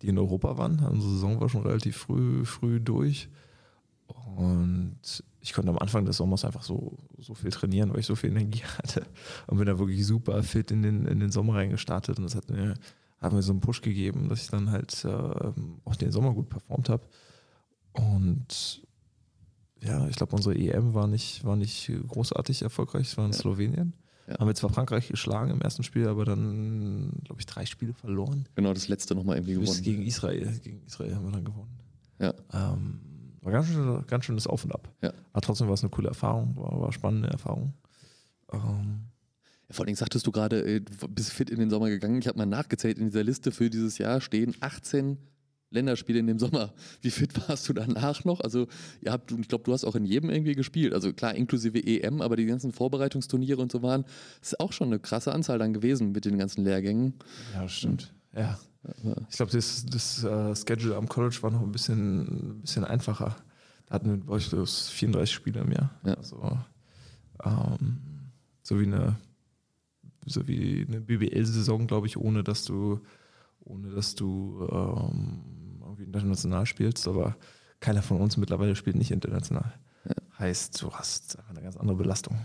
[0.03, 0.81] die in Europa waren.
[0.81, 3.29] Unsere Saison war schon relativ früh, früh durch
[4.07, 4.99] und
[5.41, 8.31] ich konnte am Anfang des Sommers einfach so, so viel trainieren, weil ich so viel
[8.31, 9.07] Energie hatte.
[9.47, 12.19] Und bin da wirklich super fit in den, in den Sommer reingestartet.
[12.19, 12.75] Und das hat mir,
[13.21, 15.09] hat mir so einen Push gegeben, dass ich dann halt äh,
[15.85, 17.05] auch den Sommer gut performt habe.
[17.93, 18.83] Und
[19.83, 23.09] ja, ich glaube, unsere EM war nicht, war nicht großartig erfolgreich.
[23.09, 23.39] Es war in Ja.
[23.39, 23.93] Slowenien.
[24.29, 24.39] Ja.
[24.41, 28.49] Haben wir zwar Frankreich geschlagen im ersten Spiel, aber dann, glaube ich, drei Spiele verloren.
[28.57, 29.83] Genau, das letzte nochmal irgendwie gewonnen.
[29.83, 30.59] gegen Israel.
[30.65, 31.79] Gegen Israel haben wir dann gewonnen.
[32.19, 32.35] Ja.
[32.53, 33.01] Ähm,
[33.47, 34.93] war ganz, schön, ganz schönes Auf und Ab.
[35.03, 35.13] Ja.
[35.33, 37.75] Aber trotzdem war es eine coole Erfahrung, war, war eine spannende Erfahrung.
[38.53, 39.07] Ähm,
[39.71, 42.19] vor allen Dingen sagtest du gerade, äh, du bist fit in den Sommer gegangen.
[42.19, 45.19] Ich habe mal nachgezählt, in dieser Liste für dieses Jahr stehen 18
[45.71, 46.73] Länderspiele in dem Sommer.
[47.03, 48.41] Wie fit warst du danach noch?
[48.41, 48.67] Also,
[49.01, 50.93] ihr habt, ich glaube, du hast auch in jedem irgendwie gespielt.
[50.93, 54.05] Also klar, inklusive EM, aber die ganzen Vorbereitungsturniere und so waren,
[54.41, 57.15] das ist auch schon eine krasse Anzahl dann gewesen mit den ganzen Lehrgängen.
[57.55, 58.13] ja, stimmt.
[58.35, 58.59] Ja.
[59.29, 63.37] Ich glaube, das, das äh, Schedule am College war noch ein bisschen, ein bisschen einfacher.
[63.87, 65.91] Da hatten wir, glaube ich, bloß 34 Spiele im Jahr.
[66.05, 66.15] Ja.
[66.15, 66.59] Also,
[67.45, 67.99] ähm,
[68.63, 69.17] so wie eine,
[70.25, 73.01] so wie eine BBL-Saison, glaube ich, ohne dass du,
[73.61, 77.07] ohne dass du ähm, irgendwie international spielst.
[77.07, 77.37] Aber
[77.81, 79.73] keiner von uns mittlerweile spielt nicht international.
[80.39, 82.39] Heißt, du hast eine ganz andere Belastung.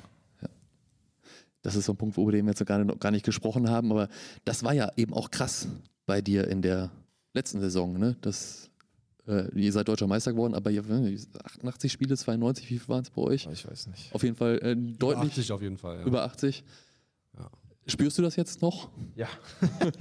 [1.61, 4.09] Das ist so ein Punkt, worüber wir jetzt gar nicht, gar nicht gesprochen haben, aber
[4.45, 5.67] das war ja eben auch krass
[6.05, 6.91] bei dir in der
[7.33, 8.15] letzten Saison, ne?
[8.21, 8.69] Das,
[9.27, 13.03] äh, ihr seid deutscher Meister geworden, aber ihr, äh, 88 Spiele, 92, wie viel waren
[13.03, 13.47] es bei euch?
[13.51, 14.13] Ich weiß nicht.
[14.13, 15.99] Auf jeden Fall äh, deutlich 80 auf jeden Fall.
[15.99, 16.05] Ja.
[16.05, 16.63] über 80.
[17.37, 17.49] Ja.
[17.87, 18.89] Spürst du das jetzt noch?
[19.15, 19.27] Ja.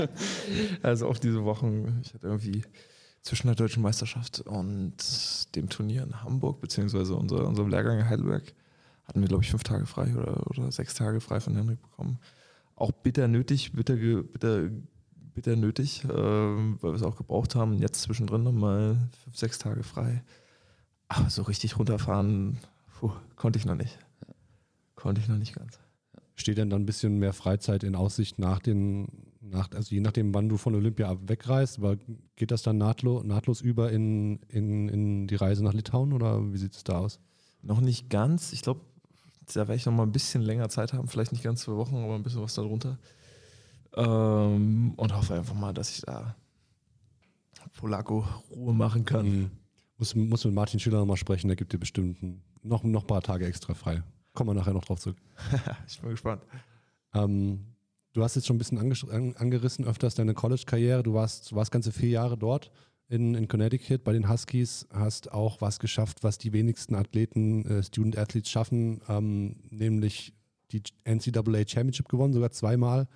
[0.82, 2.62] also auch diese Wochen, ich hatte irgendwie
[3.22, 4.94] zwischen der deutschen Meisterschaft und
[5.54, 8.54] dem Turnier in Hamburg, beziehungsweise unser, unserem Lehrgang in Heidelberg,
[9.04, 12.18] hatten wir, glaube ich, fünf Tage frei oder, oder sechs Tage frei von Henrik bekommen.
[12.76, 14.70] Auch bitter nötig, bitter, bitter,
[15.40, 17.79] bitter nötig, ähm, weil wir es auch gebraucht haben.
[17.79, 20.22] Jetzt zwischendrin nochmal fünf, sechs Tage frei.
[21.09, 22.59] Aber so richtig runterfahren,
[22.98, 23.98] puh, konnte ich noch nicht.
[24.96, 25.79] Konnte ich noch nicht ganz.
[26.37, 29.09] Steht denn dann ein bisschen mehr Freizeit in Aussicht nach den,
[29.40, 31.96] nach, also je nachdem, wann du von Olympia wegreist, aber
[32.37, 36.59] geht das dann nahtlos, nahtlos über in, in, in die Reise nach Litauen oder wie
[36.59, 37.18] sieht es da aus?
[37.62, 38.53] Noch nicht ganz.
[38.53, 38.81] Ich glaube,
[39.55, 41.09] da werde ich noch mal ein bisschen länger Zeit haben.
[41.09, 42.98] Vielleicht nicht ganz zwei Wochen, aber ein bisschen was darunter.
[43.96, 46.37] Ähm, und hoffe einfach mal, dass ich da
[47.74, 49.26] Polako Ruhe machen kann.
[49.26, 49.50] Mhm.
[49.98, 52.18] Muss, muss mit Martin Schiller nochmal sprechen, der gibt dir bestimmt
[52.62, 54.03] noch, noch ein paar Tage extra frei.
[54.33, 55.18] Kommen wir nachher noch drauf zurück.
[55.87, 56.42] ich bin gespannt.
[57.14, 57.66] Ähm,
[58.12, 61.03] du hast jetzt schon ein bisschen an, angerissen, öfters deine College-Karriere.
[61.03, 62.70] Du warst, du warst ganze vier Jahre dort
[63.09, 67.83] in, in Connecticut bei den Huskies, hast auch was geschafft, was die wenigsten Athleten, äh,
[67.83, 70.33] Student Athletes schaffen, ähm, nämlich
[70.70, 73.09] die NCAA Championship gewonnen, sogar zweimal.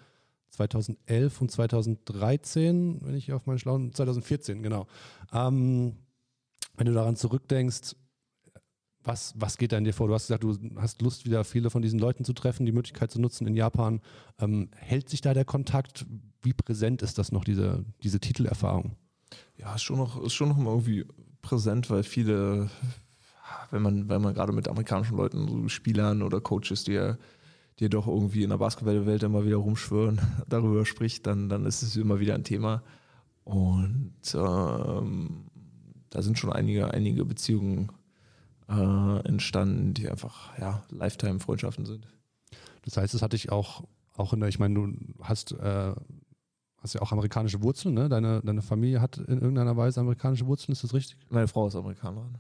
[0.55, 4.87] 2011 und 2013, wenn ich auf meinen schlauen, 2014, genau.
[5.33, 5.97] Ähm,
[6.77, 7.97] wenn du daran zurückdenkst,
[9.03, 10.09] was, was geht da in dir vor?
[10.09, 13.11] Du hast gesagt, du hast Lust, wieder viele von diesen Leuten zu treffen, die Möglichkeit
[13.11, 14.01] zu nutzen in Japan.
[14.39, 16.07] Ähm, hält sich da der Kontakt?
[16.41, 18.97] Wie präsent ist das noch, diese, diese Titelerfahrung?
[19.57, 21.05] Ja, ist schon noch, ist schon noch mal irgendwie
[21.43, 22.71] präsent, weil viele,
[23.71, 27.19] wenn man, wenn man gerade mit amerikanischen Leuten, so Spielern oder Coaches, die ja,
[27.81, 31.97] die doch irgendwie in der Basketballwelt immer wieder rumschwören, darüber spricht, dann, dann ist es
[31.97, 32.83] immer wieder ein Thema.
[33.45, 35.45] Und ähm,
[36.11, 37.91] da sind schon einige, einige Beziehungen
[38.69, 42.07] äh, entstanden, die einfach ja, Lifetime-Freundschaften sind.
[42.83, 43.85] Das heißt, es hat dich auch,
[44.15, 45.95] auch in der, ich meine, du hast, äh,
[46.79, 48.09] hast ja auch amerikanische Wurzeln, ne?
[48.09, 51.19] Deine, deine Familie hat in irgendeiner Weise amerikanische Wurzeln, ist das richtig?
[51.31, 52.39] Meine Frau ist Amerikanerin.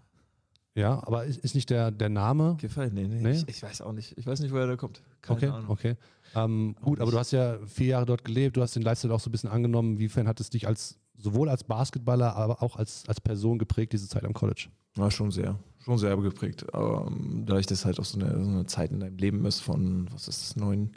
[0.74, 2.56] Ja, aber ist, ist nicht der, der Name.
[2.60, 2.92] Gefällt?
[2.92, 3.20] Nee, nee.
[3.20, 3.30] Nee?
[3.32, 4.18] Ich, ich weiß auch nicht.
[4.18, 5.02] Ich weiß nicht, woher der kommt.
[5.22, 5.70] Keine okay, Ahnung.
[5.70, 5.96] okay.
[6.34, 9.20] Ähm, gut, aber du hast ja vier Jahre dort gelebt, du hast den Lifestyle auch
[9.20, 9.98] so ein bisschen angenommen.
[9.98, 14.08] Wiefern hat es dich als sowohl als Basketballer, aber auch als, als Person geprägt, diese
[14.08, 14.68] Zeit am College?
[14.96, 15.58] Ja, schon sehr.
[15.84, 16.66] Schon sehr geprägt.
[16.72, 20.08] Ähm, dadurch, dass halt auch so eine, so eine Zeit in deinem Leben ist von,
[20.12, 20.90] was ist das, neun,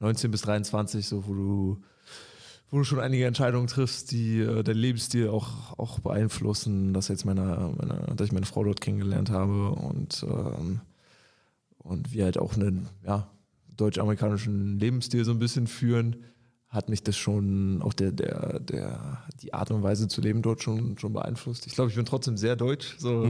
[0.00, 1.82] 19 bis 23, so wo du,
[2.70, 7.24] wo du schon einige Entscheidungen triffst, die äh, dein Lebensstil auch, auch beeinflussen, dass jetzt
[7.24, 10.80] meine, meine, dass ich meine Frau dort kennengelernt habe und, ähm,
[11.78, 13.30] und wir halt auch einen ja,
[13.76, 16.24] deutsch-amerikanischen Lebensstil so ein bisschen führen,
[16.68, 20.60] hat mich das schon, auch der, der, der, die Art und Weise zu leben dort
[20.60, 21.68] schon, schon beeinflusst.
[21.68, 23.22] Ich glaube, ich bin trotzdem sehr deutsch, so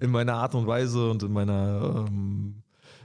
[0.00, 2.62] in meiner Art und Weise und in meiner, ähm,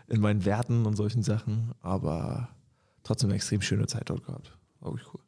[0.08, 2.50] in meinen Werten und solchen Sachen, aber
[3.04, 4.58] trotzdem eine extrem schöne Zeit dort gehabt.
[4.80, 5.22] War wirklich cool.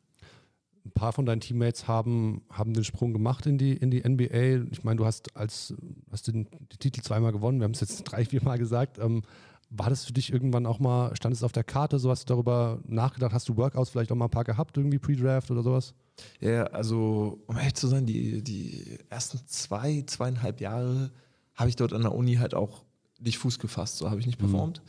[0.85, 4.67] Ein paar von deinen Teammates haben, haben den Sprung gemacht in die, in die NBA.
[4.71, 5.73] Ich meine, du hast als
[6.11, 6.47] hast den,
[6.79, 8.99] Titel zweimal gewonnen, wir haben es jetzt drei, vier Mal gesagt.
[8.99, 9.23] Ähm,
[9.69, 12.33] war das für dich irgendwann auch mal, stand es auf der Karte, so hast du
[12.33, 13.33] darüber nachgedacht?
[13.33, 15.93] Hast du Workouts vielleicht auch mal ein paar gehabt, irgendwie Pre-Draft oder sowas?
[16.39, 21.11] Ja, also um ehrlich zu sein, die, die ersten zwei, zweieinhalb Jahre
[21.55, 22.83] habe ich dort an der Uni halt auch
[23.19, 24.79] nicht Fuß gefasst, so habe ich nicht performt.
[24.79, 24.83] In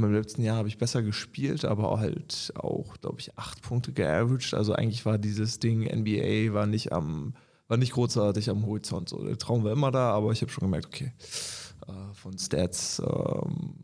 [0.00, 4.54] meinem letzten Jahr habe ich besser gespielt, aber halt auch, glaube ich, acht Punkte geaveraged.
[4.54, 7.34] Also eigentlich war dieses Ding NBA war nicht am,
[7.68, 9.08] war nicht großartig am Horizont.
[9.08, 11.12] So, der Traum war immer da, aber ich habe schon gemerkt, okay,
[11.86, 13.74] äh, von Stats ähm,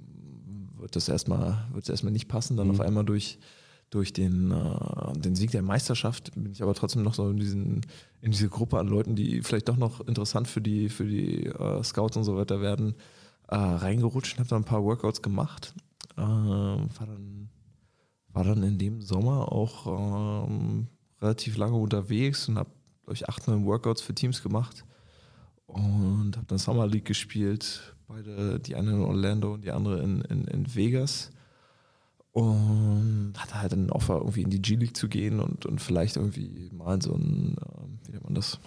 [0.79, 2.57] wird das erstmal, wird es erstmal nicht passen.
[2.57, 3.39] Dann auf einmal durch,
[3.91, 7.83] durch den, äh, den Sieg der Meisterschaft bin ich aber trotzdem noch so in, diesen,
[8.21, 11.83] in diese Gruppe an Leuten, die vielleicht doch noch interessant für die, für die äh,
[11.83, 12.95] Scouts und so weiter werden,
[13.49, 15.75] äh, reingerutscht und habe dann ein paar Workouts gemacht.
[16.17, 17.51] Äh, war dann
[18.33, 20.87] war dann in dem Sommer auch ähm,
[21.21, 22.71] relativ lange unterwegs und habe,
[23.03, 24.85] glaube ich, acht, neun Workouts für Teams gemacht
[25.67, 27.95] und habe dann Summer League gespielt.
[28.07, 31.31] Beide, die eine in Orlando und die andere in, in, in Vegas.
[32.33, 36.71] Und hatte halt ein Offer, irgendwie in die G-League zu gehen und, und vielleicht irgendwie
[36.73, 38.61] mal so ein, ähm, wie nennt man das?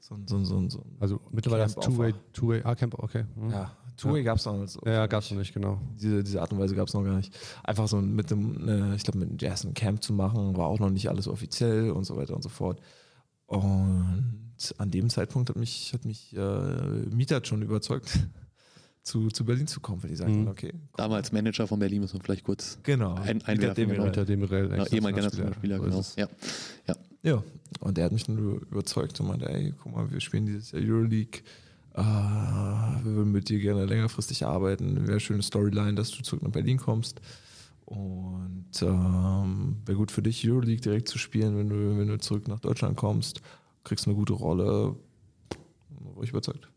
[0.00, 1.72] So ein, so ein, so ein, so ein Also mittlerweile.
[1.72, 3.24] Two-Way, Two-Way, ah, Camp, okay.
[3.36, 3.50] Hm.
[3.50, 4.74] ja, Two-Way gab es damals.
[4.74, 4.80] so.
[4.84, 5.80] Ja, gab es noch nicht, genau.
[6.00, 7.32] Diese, diese Art und Weise gab es noch gar nicht.
[7.64, 10.66] Einfach so mit dem, äh, ich glaube, mit dem Jazz ein Camp zu machen, war
[10.66, 12.80] auch noch nicht alles offiziell und so weiter und so fort.
[13.46, 14.44] Und
[14.78, 16.40] an dem Zeitpunkt hat mich, hat mich äh,
[17.10, 18.18] Mietat schon überzeugt,
[19.02, 20.48] zu, zu Berlin zu kommen, weil die sagten, Mhm.
[20.48, 23.14] okay, Damals Manager von Berlin, muss man vielleicht kurz genau.
[23.14, 23.74] ein, einwerfen.
[23.76, 23.96] Demirel.
[23.96, 24.06] Genau.
[24.08, 24.76] Unter dem Mirel.
[24.76, 25.98] Ja, ehemaliger Nationalspieler, genau.
[26.00, 26.16] es.
[26.16, 26.28] Ja.
[27.22, 27.42] Ja,
[27.80, 30.70] und der hat mich dann über- überzeugt und meinte, ey, guck mal, wir spielen dieses
[30.70, 31.40] Jahr Euroleague.
[31.96, 34.96] Äh, wir würden mit dir gerne längerfristig arbeiten.
[35.02, 37.20] Wäre eine schöne Storyline, dass du zurück nach Berlin kommst.
[37.86, 42.48] Und ähm, wäre gut für dich, Euroleague direkt zu spielen, wenn du, wenn du zurück
[42.48, 43.40] nach Deutschland kommst.
[43.84, 44.96] Kriegst eine gute Rolle.
[46.14, 46.68] War ich überzeugt.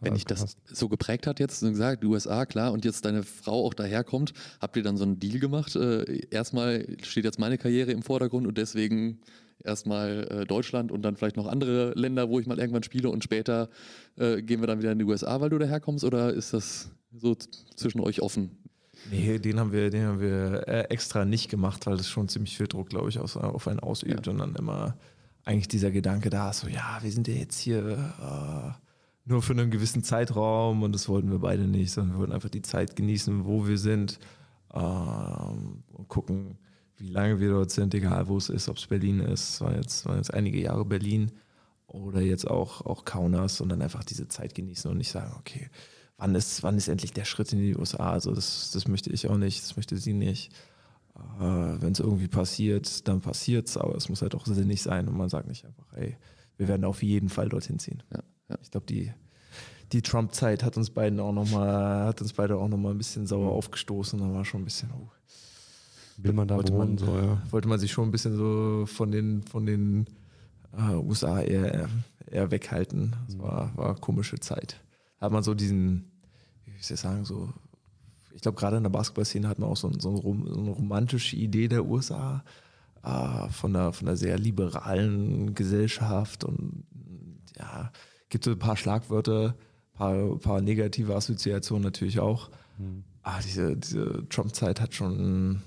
[0.00, 3.66] Wenn dich das so geprägt hat jetzt, du gesagt, USA, klar, und jetzt deine Frau
[3.66, 5.74] auch daherkommt, habt ihr dann so einen Deal gemacht?
[5.74, 9.20] Äh, erstmal steht jetzt meine Karriere im Vordergrund und deswegen
[9.64, 13.24] erstmal äh, Deutschland und dann vielleicht noch andere Länder, wo ich mal irgendwann spiele und
[13.24, 13.68] später
[14.16, 17.34] äh, gehen wir dann wieder in die USA, weil du daherkommst oder ist das so
[17.34, 18.50] zwischen euch offen?
[19.10, 22.56] Nee, den haben wir, den haben wir äh, extra nicht gemacht, weil das schon ziemlich
[22.56, 24.96] viel Druck, glaube ich, aus, auf einen ausübt und dann immer
[25.44, 28.72] eigentlich dieser Gedanke da ist, so ja, wir sind ja jetzt hier äh,
[29.24, 32.50] nur für einen gewissen Zeitraum und das wollten wir beide nicht, sondern wir wollten einfach
[32.50, 34.18] die Zeit genießen, wo wir sind
[34.74, 36.58] ähm, und gucken,
[36.98, 39.76] wie lange wir dort sind, egal wo es ist, ob es Berlin ist, es waren
[39.76, 41.30] jetzt, waren jetzt einige Jahre Berlin
[41.86, 45.70] oder jetzt auch, auch Kaunas und dann einfach diese Zeit genießen und nicht sagen, okay,
[46.18, 48.12] wann ist, wann ist endlich der Schritt in die USA?
[48.12, 50.52] Also das, das möchte ich auch nicht, das möchte sie nicht.
[51.40, 55.16] Äh, Wenn es irgendwie passiert, dann passiert's, aber es muss halt auch sinnig sein und
[55.16, 56.16] man sagt nicht einfach, ey,
[56.56, 58.02] wir werden auf jeden Fall dorthin ziehen.
[58.12, 58.58] Ja, ja.
[58.60, 59.12] Ich glaube, die,
[59.92, 62.98] die Trump-Zeit hat uns beiden auch noch mal, hat uns beide auch noch mal ein
[62.98, 64.18] bisschen sauer aufgestoßen.
[64.18, 65.08] Da war schon ein bisschen, oh,
[66.18, 67.42] Will man da wollte wohnen, man, so, ja.
[67.50, 70.06] wollte man sich schon ein bisschen so von den, von den
[70.76, 71.88] äh, USA eher,
[72.30, 73.14] eher weghalten.
[73.26, 74.80] Das war, war eine komische Zeit.
[75.18, 76.10] Da hat man so diesen,
[76.64, 77.52] wie soll ich sagen, so,
[78.34, 80.70] ich glaube, gerade in der Basketballszene hat man auch so, so, ein rom- so eine
[80.70, 82.44] romantische Idee der USA
[83.04, 86.84] äh, von, einer, von einer sehr liberalen Gesellschaft und
[87.56, 87.92] ja,
[88.28, 89.54] gibt so ein paar Schlagwörter,
[89.94, 92.50] paar, paar negative Assoziationen natürlich auch.
[93.22, 95.62] Ah, diese, diese Trump-Zeit hat schon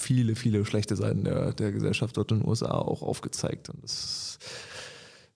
[0.00, 3.70] viele, viele schlechte Seiten der, der Gesellschaft dort in den USA auch aufgezeigt.
[3.70, 4.38] Und das,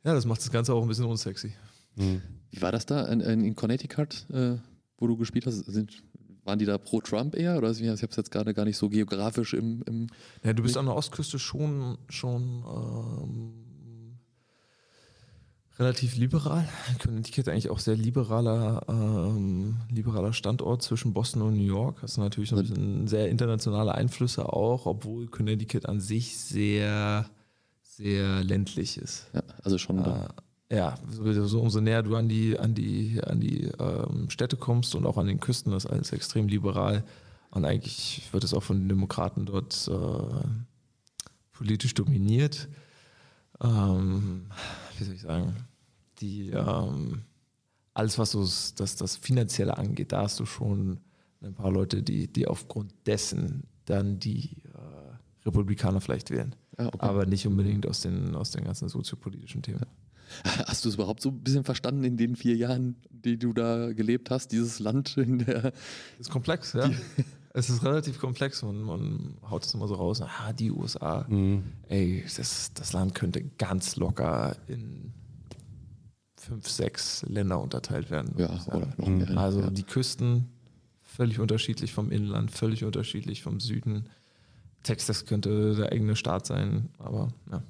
[0.02, 1.52] ja, das macht das Ganze auch ein bisschen unsexy.
[1.96, 2.22] Mhm.
[2.50, 4.56] Wie war das da in, in in Connecticut, äh,
[4.98, 5.64] wo du gespielt hast?
[5.66, 6.02] Sind,
[6.44, 7.56] waren die da pro Trump eher?
[7.56, 10.08] Oder ich habe es jetzt gerade gar nicht so geografisch im, im
[10.42, 13.63] Ja, du bist an der Ostküste schon, schon ähm,
[15.78, 16.68] relativ liberal.
[17.02, 22.02] Connecticut eigentlich auch sehr liberaler, ähm, liberaler Standort zwischen Boston und New York.
[22.02, 27.26] Hast du natürlich so ein bisschen sehr internationale Einflüsse auch, obwohl Connecticut an sich sehr,
[27.82, 29.26] sehr ländlich ist.
[29.34, 29.98] ja, also schon
[30.70, 34.56] Äh, ja, so, so umso näher du an die, an die, an die ähm, Städte
[34.56, 37.04] kommst und auch an den Küsten, das ist alles extrem liberal.
[37.50, 40.48] Und eigentlich wird es auch von den Demokraten dort äh,
[41.52, 42.68] politisch dominiert.
[43.62, 44.46] Ähm,
[44.98, 45.54] wie soll ich sagen?
[46.20, 47.22] Die, ähm,
[47.92, 51.00] alles, was so das, das Finanzielle angeht, da hast du schon
[51.42, 56.54] ein paar Leute, die, die aufgrund dessen dann die äh, Republikaner vielleicht wählen.
[56.78, 56.98] Ja, okay.
[57.00, 59.86] Aber nicht unbedingt aus den, aus den ganzen soziopolitischen Themen.
[60.44, 63.92] Hast du es überhaupt so ein bisschen verstanden in den vier Jahren, die du da
[63.92, 65.62] gelebt hast, dieses Land in der.
[65.62, 65.72] Das
[66.20, 66.90] ist komplex, ja.
[67.56, 71.62] Es ist relativ komplex und man haut es immer so raus, ah, die USA, Mhm.
[71.88, 75.12] ey, das, das Land könnte ganz locker in
[76.36, 78.34] fünf, sechs Länder unterteilt werden.
[78.36, 79.38] Ja, oder noch mehr.
[79.38, 79.70] Also ja.
[79.70, 80.48] die Küsten
[81.02, 84.08] völlig unterschiedlich vom Inland, völlig unterschiedlich vom Süden.
[84.82, 87.62] Texas könnte der eigene Staat sein, aber ja.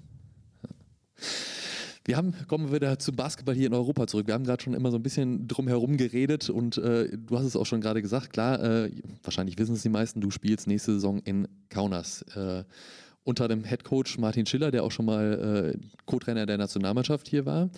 [2.07, 4.27] Wir haben, kommen wir wieder zum Basketball hier in Europa zurück.
[4.27, 7.47] Wir haben gerade schon immer so ein bisschen drum herum geredet und äh, du hast
[7.47, 8.90] es auch schon gerade gesagt, klar, äh,
[9.23, 12.23] wahrscheinlich wissen es die meisten, du spielst nächste Saison in Kaunas.
[12.37, 12.64] Äh,
[13.25, 17.47] unter dem Head Coach Martin Schiller, der auch schon mal äh, Co-Trainer der Nationalmannschaft hier
[17.47, 17.71] war.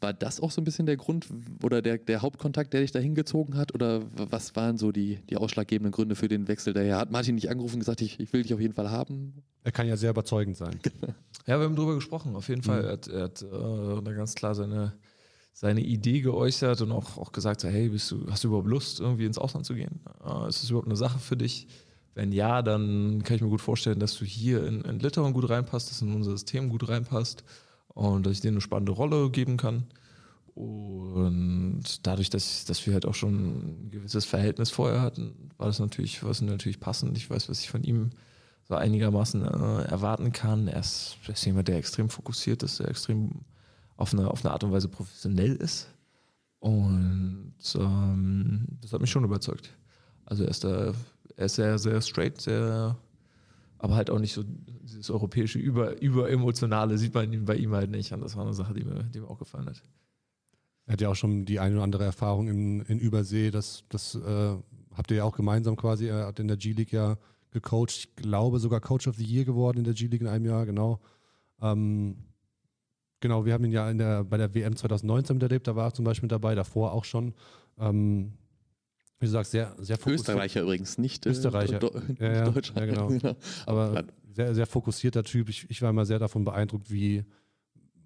[0.00, 1.26] War das auch so ein bisschen der Grund
[1.62, 3.74] oder der, der Hauptkontakt, der dich da hingezogen hat?
[3.74, 6.96] Oder was waren so die, die ausschlaggebenden Gründe für den Wechsel daher?
[6.96, 9.42] Hat Martin dich angerufen und gesagt, ich, ich will dich auf jeden Fall haben?
[9.62, 10.80] Er kann ja sehr überzeugend sein.
[11.46, 12.84] Ja, wir haben drüber gesprochen, auf jeden Fall.
[12.84, 14.92] Er hat, er hat äh, da ganz klar seine,
[15.52, 19.24] seine Idee geäußert und auch, auch gesagt, hey, bist du, hast du überhaupt Lust, irgendwie
[19.24, 20.00] ins Ausland zu gehen?
[20.24, 21.66] Äh, ist das überhaupt eine Sache für dich?
[22.14, 25.48] Wenn ja, dann kann ich mir gut vorstellen, dass du hier in, in Litauen gut
[25.48, 27.42] reinpasst, dass in unser System gut reinpasst
[28.00, 29.84] und dass ich dir eine spannende Rolle geben kann.
[30.54, 35.78] Und dadurch, dass, dass wir halt auch schon ein gewisses Verhältnis vorher hatten, war das
[35.78, 37.16] natürlich, war es natürlich passend.
[37.18, 38.10] Ich weiß, was ich von ihm
[38.68, 40.66] so einigermaßen äh, erwarten kann.
[40.66, 43.30] Er ist, er ist jemand, der extrem fokussiert ist, der extrem
[43.96, 45.88] auf eine, auf eine Art und Weise professionell ist.
[46.58, 49.70] Und ähm, das hat mich schon überzeugt.
[50.24, 50.94] Also er ist da,
[51.36, 52.96] er ist sehr, sehr straight, sehr,
[53.82, 58.12] aber halt auch nicht so dieses europäische über, überemotionale sieht man bei ihm halt nicht.
[58.12, 59.82] Und das war eine Sache, die mir, die mir auch gefallen hat.
[60.84, 63.50] Er hat ja auch schon die eine oder andere Erfahrung in, in Übersee.
[63.50, 64.56] Das, das äh,
[64.94, 66.08] habt ihr ja auch gemeinsam quasi.
[66.08, 67.16] Er hat in der G-League ja
[67.52, 67.90] gecoacht.
[67.90, 71.00] Ich glaube sogar Coach of the Year geworden in der G-League in einem Jahr, genau.
[71.62, 72.18] Ähm,
[73.20, 75.66] genau, wir haben ihn ja in der, bei der WM 2019 miterlebt.
[75.66, 77.32] Da war er zum Beispiel dabei, davor auch schon.
[77.78, 78.34] Ähm,
[79.20, 80.20] wie du sagst, sehr, sehr fokussiert.
[80.20, 81.78] Österreicher übrigens, nicht äh, Österreicher.
[81.78, 82.74] Do ja, ja, Deutscher.
[82.78, 83.08] Ja, genau.
[83.08, 83.36] genau.
[83.66, 85.50] Aber sehr, sehr fokussierter Typ.
[85.50, 87.24] Ich, ich war immer sehr davon beeindruckt, wie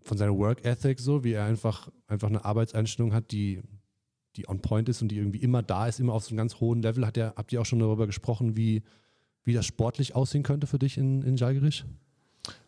[0.00, 3.62] von seiner Work Ethic so, wie er einfach, einfach eine Arbeitseinstellung hat, die,
[4.36, 6.58] die on point ist und die irgendwie immer da ist, immer auf so einem ganz
[6.60, 7.06] hohen Level.
[7.06, 8.82] Hat er, habt ihr auch schon darüber gesprochen, wie,
[9.44, 11.84] wie das sportlich aussehen könnte für dich in, in Jalgirisch?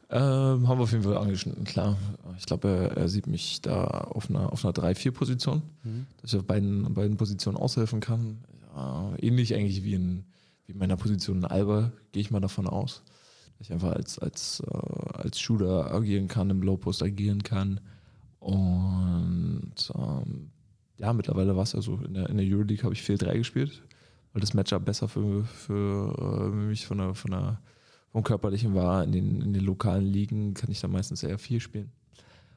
[0.08, 1.96] Ähm, haben wir auf jeden Fall angeschnitten, klar.
[2.38, 6.06] Ich glaube, er, er, sieht mich da auf einer, auf einer 3-4-Position, mhm.
[6.20, 8.38] dass ich auf beiden, beiden Positionen aushelfen kann.
[8.74, 10.24] Ja, ähnlich eigentlich wie in,
[10.66, 13.02] wie in meiner Position in Alba, gehe ich mal davon aus.
[13.58, 17.80] Dass ich einfach als, als, äh, als Shooter agieren kann, im Low-Post agieren kann.
[18.38, 20.50] Und ähm,
[20.98, 23.82] ja, mittlerweile war es ja so, in der, in der Euroleague habe ich 4-3 gespielt,
[24.32, 27.60] weil das Matchup besser für, für äh, mich von der, von der
[28.16, 29.04] vom Körperlichen war.
[29.04, 31.90] In den, in den lokalen Ligen kann ich dann meistens eher vier spielen.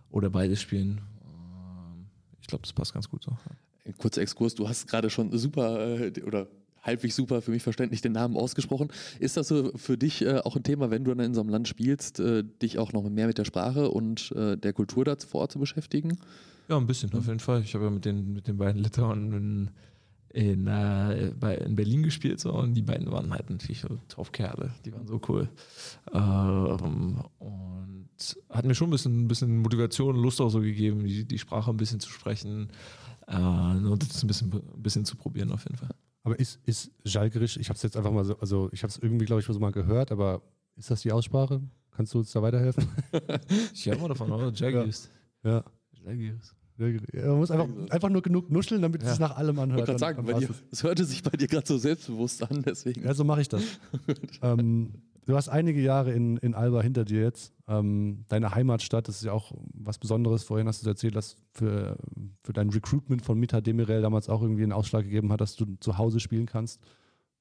[0.10, 1.02] Oder beides spielen.
[1.22, 2.06] Ähm,
[2.40, 3.34] ich glaube, das passt ganz gut so.
[3.98, 6.48] Kurzer Exkurs, du hast gerade schon super äh, oder
[6.82, 8.88] halbwegs super für mich verständlich den Namen ausgesprochen.
[9.20, 11.50] Ist das so für dich äh, auch ein Thema, wenn du dann in so einem
[11.50, 15.18] Land spielst, äh, dich auch noch mehr mit der Sprache und äh, der Kultur da
[15.18, 16.20] vor Ort zu beschäftigen?
[16.70, 17.64] Ja, ein bisschen, auf jeden Fall.
[17.64, 19.72] Ich habe ja mit den, mit den beiden Litauen
[20.32, 24.72] in, äh, bei, in Berlin gespielt so, und die beiden waren halt natürlich so Top-Kerle,
[24.86, 25.50] die waren so cool.
[26.14, 31.06] Ähm, und hat mir schon ein bisschen, ein bisschen Motivation und Lust auch so gegeben,
[31.06, 32.70] die, die Sprache ein bisschen zu sprechen
[33.28, 35.96] äh, und das ein bisschen, ein bisschen zu probieren auf jeden Fall.
[36.24, 38.98] Aber ist, ist Jalgerisch, ich habe es jetzt einfach mal so, also ich habe es
[38.98, 40.42] irgendwie, glaube ich, so mal gehört, aber
[40.76, 41.62] ist das die Aussprache?
[41.92, 42.88] Kannst du uns da weiterhelfen?
[43.74, 44.52] ich habe mal davon, oder?
[44.54, 45.10] Jalgirisch.
[45.44, 45.64] Ja.
[46.06, 46.54] Jalgirisch.
[46.80, 49.12] Man muss einfach, einfach nur genug nuscheln, damit ja.
[49.12, 49.82] es nach allem anhört.
[49.82, 53.04] Ich wollte sagen, bei dir, es hörte sich bei dir gerade so selbstbewusst an, deswegen.
[53.04, 53.64] Ja, so mache ich das.
[54.42, 54.94] ähm,
[55.26, 57.54] du hast einige Jahre in, in Alba hinter dir jetzt.
[57.68, 60.44] Ähm, deine Heimatstadt, das ist ja auch was Besonderes.
[60.44, 61.98] Vorhin hast du erzählt, dass für,
[62.44, 65.66] für dein Recruitment von Mita Demirel damals auch irgendwie einen Ausschlag gegeben hat, dass du
[65.82, 66.80] zu Hause spielen kannst.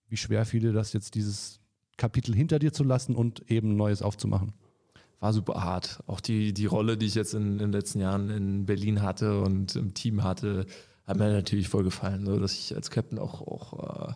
[0.09, 1.61] Wie schwer fiel dir das jetzt, dieses
[1.97, 4.53] Kapitel hinter dir zu lassen und eben Neues aufzumachen?
[5.21, 6.03] War super hart.
[6.07, 9.41] Auch die, die Rolle, die ich jetzt in, in den letzten Jahren in Berlin hatte
[9.41, 10.67] und im Team hatte,
[11.07, 14.13] hat mir natürlich voll gefallen, so dass ich als Captain auch, auch äh,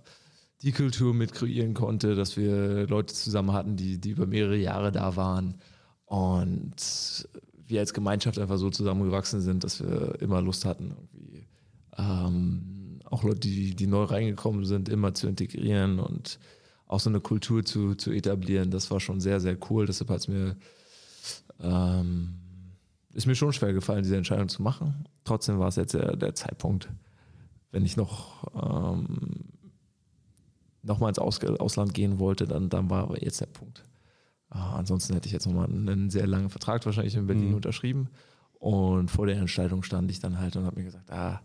[0.62, 4.92] die Kultur mit kreieren konnte, dass wir Leute zusammen hatten, die, die über mehrere Jahre
[4.92, 5.58] da waren
[6.04, 7.26] und
[7.66, 11.48] wir als Gemeinschaft einfach so zusammengewachsen sind, dass wir immer Lust hatten, irgendwie
[11.96, 16.38] ähm, auch Leute, die, die neu reingekommen sind, immer zu integrieren und
[16.86, 18.70] auch so eine Kultur zu, zu etablieren.
[18.70, 19.86] Das war schon sehr, sehr cool.
[19.86, 20.56] Deshalb hat es mir
[21.61, 22.35] ähm,
[23.12, 25.06] ist mir schon schwer gefallen, diese Entscheidung zu machen.
[25.24, 26.88] Trotzdem war es jetzt der, der Zeitpunkt,
[27.70, 29.44] wenn ich noch ähm,
[30.82, 33.85] nochmal ins Aus Ausland gehen wollte, dann, dann war aber jetzt der Punkt.
[34.52, 37.56] Äh, ansonsten hätte ich jetzt nochmal einen sehr langen Vertrag wahrscheinlich in Berlin mhm.
[37.56, 38.08] unterschrieben.
[38.54, 41.40] Und vor der Entscheidung stand ich dann halt und habe mir gesagt, ah,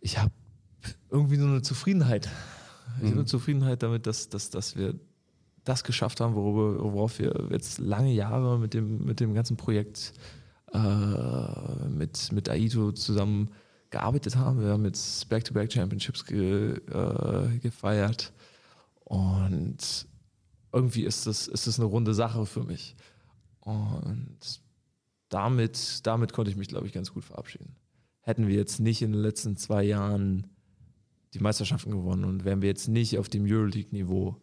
[0.00, 0.32] ich habe
[1.10, 2.30] irgendwie so eine Zufriedenheit.
[2.96, 3.26] Ich habe eine mhm.
[3.26, 4.94] Zufriedenheit damit, dass, dass, dass wir
[5.66, 10.14] das geschafft haben, worüber, worauf wir jetzt lange Jahre mit dem, mit dem ganzen Projekt
[10.72, 13.50] äh, mit, mit Aito zusammen
[13.90, 14.60] gearbeitet haben.
[14.60, 18.32] Wir haben jetzt Back-to-Back Championships ge, äh, gefeiert
[19.04, 20.06] und
[20.72, 22.96] irgendwie ist das, ist das eine runde Sache für mich.
[23.60, 24.38] Und
[25.28, 27.76] damit, damit konnte ich mich, glaube ich, ganz gut verabschieden.
[28.20, 30.48] Hätten wir jetzt nicht in den letzten zwei Jahren
[31.34, 34.36] die Meisterschaften gewonnen und wären wir jetzt nicht auf dem Euroleague-Niveau,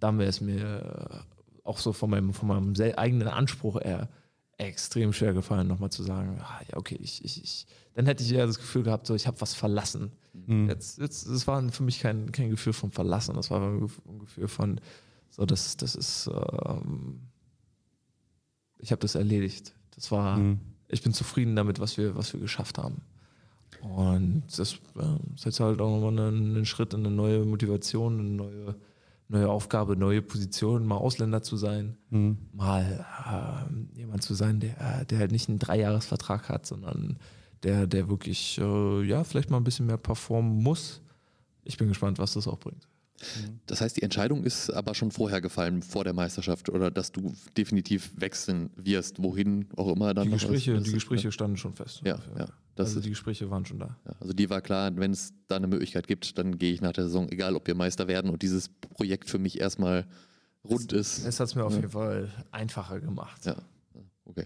[0.00, 4.08] dann wäre es mir äh, auch so von meinem, von meinem eigenen Anspruch eher
[4.58, 8.30] extrem schwer gefallen, nochmal zu sagen, ah, ja, okay, ich, ich, ich, dann hätte ich
[8.30, 10.10] ja das Gefühl gehabt, so, ich habe was verlassen.
[10.32, 10.68] Mhm.
[10.68, 13.88] Jetzt, jetzt, das war für mich kein, kein Gefühl von Verlassen, das war ein
[14.18, 14.80] Gefühl von,
[15.30, 17.20] so, das, das ist, ähm,
[18.78, 19.74] ich habe das erledigt.
[19.94, 20.58] Das war, mhm.
[20.88, 23.02] ich bin zufrieden damit, was wir, was wir geschafft haben.
[23.80, 24.78] Und das äh,
[25.36, 28.74] setzt halt auch nochmal einen, einen Schritt in eine neue Motivation, eine neue,
[29.28, 32.38] neue Aufgabe, neue Position, mal Ausländer zu sein, Mhm.
[32.52, 33.04] mal
[33.94, 37.18] äh, jemand zu sein, der, der halt nicht einen Dreijahresvertrag hat, sondern
[37.62, 41.02] der, der wirklich, äh, ja, vielleicht mal ein bisschen mehr performen muss.
[41.64, 42.88] Ich bin gespannt, was das auch bringt.
[43.66, 47.34] Das heißt, die Entscheidung ist aber schon vorher gefallen, vor der Meisterschaft, oder dass du
[47.56, 50.24] definitiv wechseln wirst, wohin auch immer dann.
[50.24, 52.00] Die noch Gespräche, was- die Gespräche standen schon fest.
[52.04, 52.46] Ja, ja.
[52.76, 53.96] Das also ist, die Gespräche waren schon da.
[54.06, 54.14] ja.
[54.20, 57.04] Also die war klar, wenn es da eine Möglichkeit gibt, dann gehe ich nach der
[57.04, 60.06] Saison, egal ob wir Meister werden und dieses Projekt für mich erstmal
[60.64, 61.24] rund ist.
[61.24, 61.78] Es hat es mir auf Ja.
[61.78, 63.44] jeden Fall einfacher gemacht.
[63.46, 63.56] Ja,
[64.26, 64.44] okay.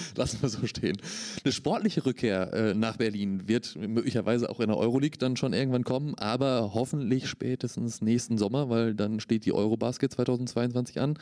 [0.16, 0.96] Lassen wir so stehen.
[1.44, 5.84] Eine sportliche Rückkehr äh, nach Berlin wird möglicherweise auch in der Euroleague dann schon irgendwann
[5.84, 11.18] kommen, aber hoffentlich spätestens nächsten Sommer, weil dann steht die Eurobasket 2022 an.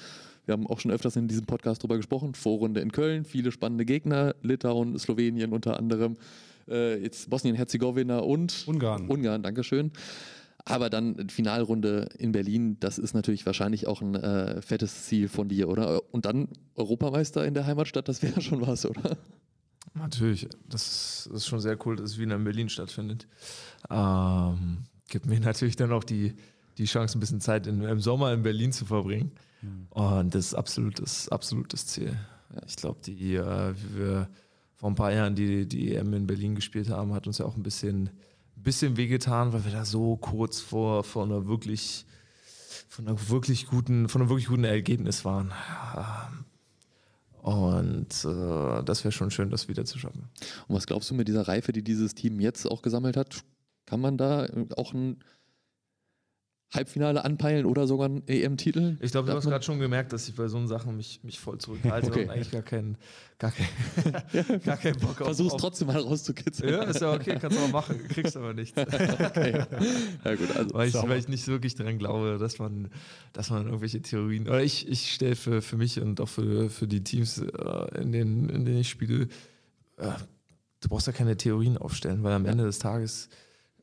[0.47, 2.35] Wir haben auch schon öfters in diesem Podcast drüber gesprochen.
[2.35, 6.17] Vorrunde in Köln, viele spannende Gegner, Litauen, Slowenien unter anderem,
[6.69, 9.09] äh, jetzt Bosnien-Herzegowina und Ungarn.
[9.09, 9.93] Ungarn, Dankeschön.
[10.69, 15.49] Aber dann Finalrunde in Berlin, das ist natürlich wahrscheinlich auch ein äh, fettes Ziel von
[15.49, 16.03] dir, oder?
[16.13, 19.17] Und dann Europameister in der Heimatstadt, das wäre schon was, oder?
[19.95, 23.27] Natürlich, das ist, schon sehr cool, dass es wieder in Berlin stattfindet.
[23.91, 26.35] Ähm, gibt mir natürlich dann auch die,
[26.77, 29.33] die Chance, ein bisschen Zeit in, im Sommer in Berlin zu verbringen.
[29.91, 32.17] Und das ist absolutes, absolutes Ziel.
[32.67, 34.29] Ich glaube, die, äh, wie wir
[34.75, 37.57] vor ein paar Jahren die, die EM in Berlin gespielt haben, hat uns ja auch
[37.57, 38.11] ein bisschen,
[38.63, 42.07] bisschen wehgetan, weil wir da so kurz vor, vor einer wirklich
[42.89, 45.53] von einer wirklich guten, von einem wirklich guten Ergebnis waren.
[47.43, 50.29] Und äh, das wäre schon schön, das wieder zu schaffen.
[50.67, 53.45] Und was glaubst du mit dieser Reife, die dieses Team jetzt auch gesammelt hat?
[53.87, 55.19] Kann man da auch ein
[56.71, 58.99] Halbfinale anpeilen oder sogar einen EM-Titel?
[59.01, 61.57] Ich glaube, du hast gerade schon gemerkt, dass ich bei so Sachen mich, mich voll
[61.59, 62.25] zurückhalte Okay.
[62.25, 62.99] und eigentlich gar keinen,
[63.39, 65.29] gar keinen, gar keinen Bock auf.
[65.29, 66.71] Versuch's auf trotzdem mal rauszukitzeln.
[66.71, 68.79] Ja, ist ja okay, kannst du auch machen, kriegst aber nichts.
[68.89, 69.65] Okay.
[70.25, 72.91] Ja gut, also Weil ich, weil ich nicht wirklich daran glaube, dass man,
[73.33, 76.87] dass man irgendwelche Theorien, oder ich, ich stelle für, für mich und auch für, für
[76.87, 79.29] die Teams, äh, in, denen, in denen ich spiele,
[79.97, 80.11] äh,
[80.81, 83.31] du brauchst ja keine Theorien aufstellen, weil am Ende des Tages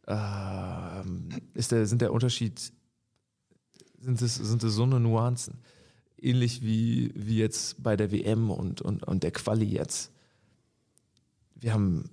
[0.08, 2.72] ähm, ist der, sind der Unterschied,
[4.06, 5.56] sind es, sind es so eine Nuancen.
[6.18, 10.12] Ähnlich wie, wie jetzt bei der WM und, und, und der Quali jetzt.
[11.56, 12.10] Wir haben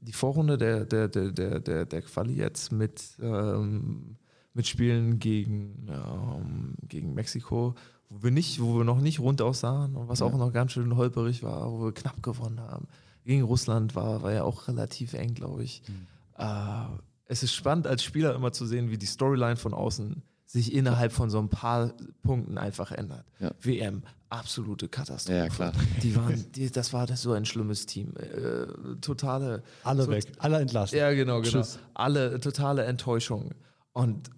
[0.00, 4.16] die Vorrunde der, der, der, der, der, der Quali jetzt mit, ähm,
[4.54, 7.74] mit Spielen gegen, ähm, gegen Mexiko,
[8.08, 10.96] wo wir, nicht, wo wir noch nicht rund aussahen und was auch noch ganz schön
[10.96, 12.86] holperig war, wo wir knapp gewonnen haben.
[13.24, 15.82] Gegen Russland war, war ja auch relativ eng, glaube ich.
[16.38, 16.84] Äh,
[17.24, 21.12] es ist spannend als Spieler immer zu sehen, wie die Storyline von außen sich innerhalb
[21.12, 21.92] von so ein paar
[22.22, 23.26] Punkten einfach ändert.
[23.40, 23.50] Ja.
[23.60, 25.38] WM, absolute Katastrophe.
[25.38, 25.72] Ja, klar.
[26.02, 28.14] Die waren, die, das war das so ein schlimmes Team.
[28.16, 29.64] Äh, totale.
[29.82, 30.96] Alle so, weg, alle entlassen.
[30.96, 31.50] Ja, genau, genau.
[31.50, 31.80] Tschüss.
[31.94, 33.54] Alle totale Enttäuschung.
[33.92, 34.30] Und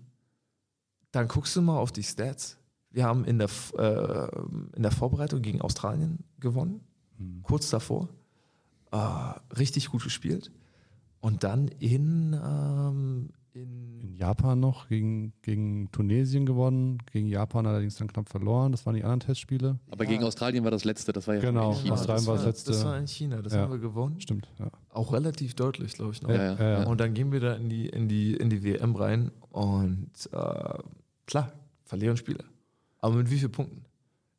[1.13, 2.57] dann guckst du mal auf die Stats.
[2.91, 4.29] Wir haben in der, äh,
[4.77, 6.81] in der Vorbereitung gegen Australien gewonnen,
[7.43, 8.09] kurz davor.
[8.91, 10.51] Äh, richtig gut gespielt.
[11.21, 17.97] Und dann in, ähm, in In Japan noch gegen, gegen Tunesien gewonnen, gegen Japan allerdings
[17.97, 18.73] dann knapp verloren.
[18.73, 19.79] Das waren die anderen Testspiele.
[19.91, 21.95] Aber gegen Australien war das letzte, das war ja Genau, in China.
[21.95, 22.71] Australien war das war, letzte.
[22.73, 23.61] Das war in China, das Ja.
[23.63, 24.21] haben wir gewonnen.
[24.21, 24.71] Stimmt, ja.
[24.91, 26.31] Auch relativ deutlich, glaube ich noch.
[26.31, 26.87] Ja, ja, Ja, ja.
[26.87, 30.79] Und dann gehen wir da in die, in die, in die WM rein und äh,
[31.27, 31.53] klar,
[31.85, 32.45] verlieren Spiele.
[33.01, 33.85] Aber mit wie vielen Punkten?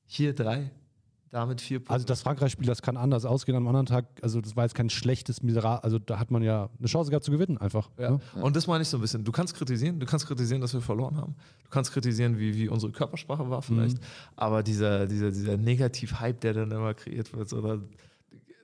[0.06, 0.72] Hier drei,
[1.32, 1.94] damit vier Punkte.
[1.94, 4.06] Also das Frankreich-Spiel, das kann anders ausgehen am anderen Tag.
[4.22, 5.80] Also das war jetzt kein schlechtes Miseral.
[5.80, 7.90] Also da hat man ja eine Chance gehabt zu gewinnen einfach.
[7.98, 8.12] ja.
[8.12, 8.20] ne?
[8.42, 9.24] Und das meine ich so ein bisschen.
[9.24, 11.36] Du kannst kritisieren, du kannst kritisieren, dass wir verloren haben.
[11.64, 13.98] Du kannst kritisieren, wie, wie unsere Körpersprache war vielleicht.
[14.36, 17.80] Aber dieser, dieser, dieser Negativ-Hype, der dann immer kreiert wird, oder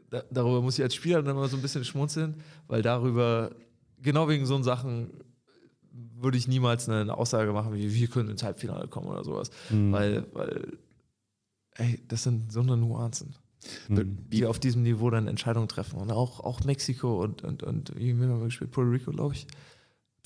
[0.09, 2.35] da, darüber muss ich als Spieler dann immer so ein bisschen schmunzeln,
[2.67, 3.51] weil darüber,
[4.01, 5.11] genau wegen so Sachen,
[6.17, 9.49] würde ich niemals eine Aussage machen, wie wir können ins Halbfinale kommen oder sowas.
[9.91, 10.77] Weil, weil,
[11.75, 13.35] ey, das sind so eine Nuancen,
[13.87, 14.17] Mhm.
[14.29, 15.99] die auf diesem Niveau dann Entscheidungen treffen.
[15.99, 18.71] Und auch, auch Mexiko und, und, und wie haben wir gespielt?
[18.71, 19.47] Puerto Rico, glaube ich.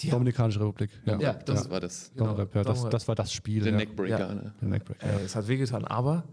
[0.01, 0.89] Die Dominikanische Republik.
[1.05, 1.71] Ja, Ja, Das Ja.
[1.71, 2.11] war das.
[2.15, 3.63] genau, ja, das, das war das Spiel.
[3.63, 3.77] Der ja.
[3.77, 4.19] Neckbreaker.
[4.29, 4.33] Ja.
[4.35, 4.53] Ne?
[4.61, 4.97] Der Neckbreak.
[5.01, 6.23] Ey, es hat wehgetan, aber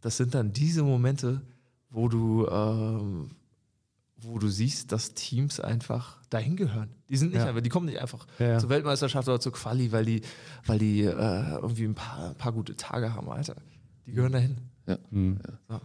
[0.00, 1.40] das sind dann diese Momente,
[1.90, 3.30] wo du, ähm,
[4.16, 6.90] wo du siehst, dass Teams einfach dahin gehören.
[7.10, 7.46] Die sind nicht Ja.
[7.48, 8.58] einfach, die kommen nicht einfach Ja, ja.
[8.58, 10.22] zur Weltmeisterschaft oder zur Quali, weil die,
[10.66, 11.10] weil die äh,
[11.56, 13.56] irgendwie ein paar, ein paar gute Tage haben, Alter.
[14.06, 14.56] Die gehören dahin.
[15.10, 15.38] Mhm.
[15.68, 15.80] So.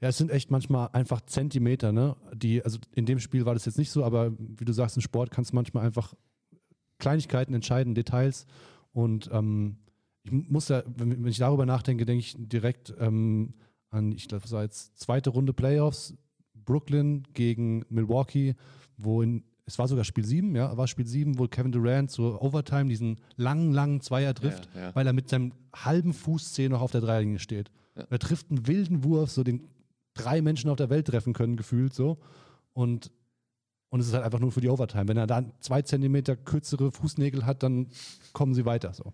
[0.00, 2.16] Ja, es sind echt manchmal einfach Zentimeter, ne?
[2.32, 5.02] Die, also in dem Spiel war das jetzt nicht so, aber wie du sagst, im
[5.02, 6.14] Sport kannst du manchmal einfach
[6.98, 8.46] Kleinigkeiten entscheiden, Details.
[8.92, 9.78] Und ähm,
[10.22, 13.54] ich muss ja, wenn, wenn ich darüber nachdenke, denke ich direkt ähm,
[13.90, 16.14] an, ich glaube, es war jetzt zweite Runde Playoffs,
[16.54, 18.54] Brooklyn gegen Milwaukee,
[18.96, 22.40] wo in, es war sogar Spiel 7, ja, war Spiel 7, wo Kevin Durant so
[22.40, 24.94] Overtime diesen langen, langen Zweier trifft, Ja, ja.
[24.94, 27.70] weil er mit seinem halben Fußzeh noch auf der Dreierlinie steht.
[27.94, 29.68] Er trifft einen wilden Wurf, so den
[30.14, 32.16] drei Menschen auf der Welt treffen können, gefühlt so.
[32.72, 33.10] Und,
[33.90, 35.06] und es ist halt einfach nur für die Overtime.
[35.06, 37.88] Wenn er da zwei Zentimeter kürzere Fußnägel hat, dann
[38.32, 39.12] kommen sie weiter so.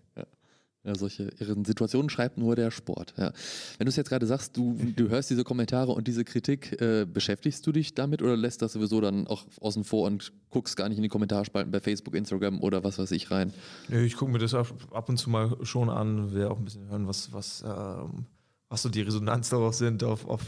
[0.85, 3.15] Ja, solche irren Situationen schreibt nur der Sport.
[3.17, 3.33] Ja.
[3.79, 7.07] Wenn du es jetzt gerade sagst, du, du hörst diese Kommentare und diese Kritik, äh,
[7.11, 10.87] beschäftigst du dich damit oder lässt das sowieso dann auch außen vor und guckst gar
[10.87, 13.51] nicht in die Kommentarspalten bei Facebook, Instagram oder was weiß ich rein?
[13.87, 16.87] Nee, ich gucke mir das ab, und zu mal schon an, will auch ein bisschen
[16.87, 18.27] hören, was, was, ähm,
[18.69, 20.43] was so die Resonanz darauf sind, auf, auf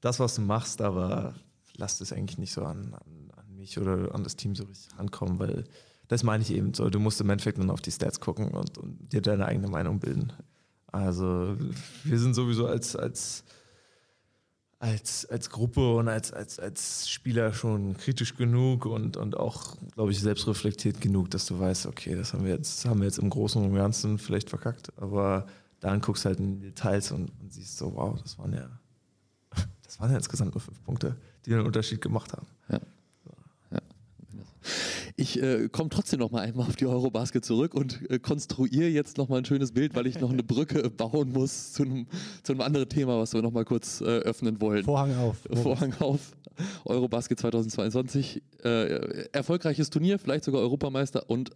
[0.00, 1.34] das, was du machst, aber
[1.76, 4.98] lass das eigentlich nicht so an, an, an mich oder an das Team so richtig
[4.98, 5.64] rankommen, weil
[6.10, 6.90] das meine ich eben so.
[6.90, 10.00] Du musst im Endeffekt dann auf die Stats gucken und, und dir deine eigene Meinung
[10.00, 10.32] bilden.
[10.90, 11.56] Also
[12.02, 13.44] wir sind sowieso als, als,
[14.80, 20.10] als, als Gruppe und als, als, als Spieler schon kritisch genug und, und auch, glaube
[20.10, 23.30] ich, selbstreflektiert genug, dass du weißt, okay, das haben wir jetzt, haben wir jetzt im
[23.30, 25.46] Großen und Ganzen vielleicht verkackt, aber
[25.78, 28.68] dann guckst halt in die Details und, und siehst so, wow, das waren ja,
[29.84, 31.14] das waren ja insgesamt nur fünf Punkte,
[31.46, 32.48] die den Unterschied gemacht haben.
[35.20, 39.18] Ich äh, komme trotzdem noch mal einmal auf die Eurobasket zurück und äh, konstruiere jetzt
[39.18, 42.06] noch mal ein schönes Bild, weil ich noch eine Brücke bauen muss zu einem,
[42.42, 44.82] zu einem anderen Thema, was wir noch mal kurz äh, öffnen wollen.
[44.82, 45.36] Vorhang auf.
[45.62, 46.32] Vorhang auf.
[46.86, 48.42] Eurobasket 2022.
[48.64, 51.50] Äh, erfolgreiches Turnier, vielleicht sogar Europameister und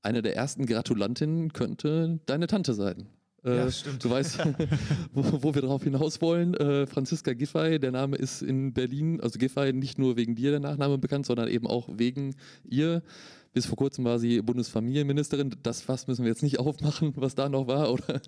[0.00, 3.06] eine der ersten Gratulantinnen könnte deine Tante sein.
[3.44, 4.04] Äh, Ja, stimmt.
[4.04, 4.38] Du weißt,
[5.12, 6.54] wo, wo wir drauf hinaus wollen.
[6.54, 10.60] Äh, Franziska Giffey, der Name ist in Berlin, also Giffey nicht nur wegen dir der
[10.60, 12.34] Nachname bekannt, sondern eben auch wegen
[12.64, 13.02] ihr.
[13.52, 15.56] Bis vor kurzem war sie Bundesfamilienministerin.
[15.64, 17.92] Das Fass müssen wir jetzt nicht aufmachen, was da noch war.
[17.92, 18.20] Oder,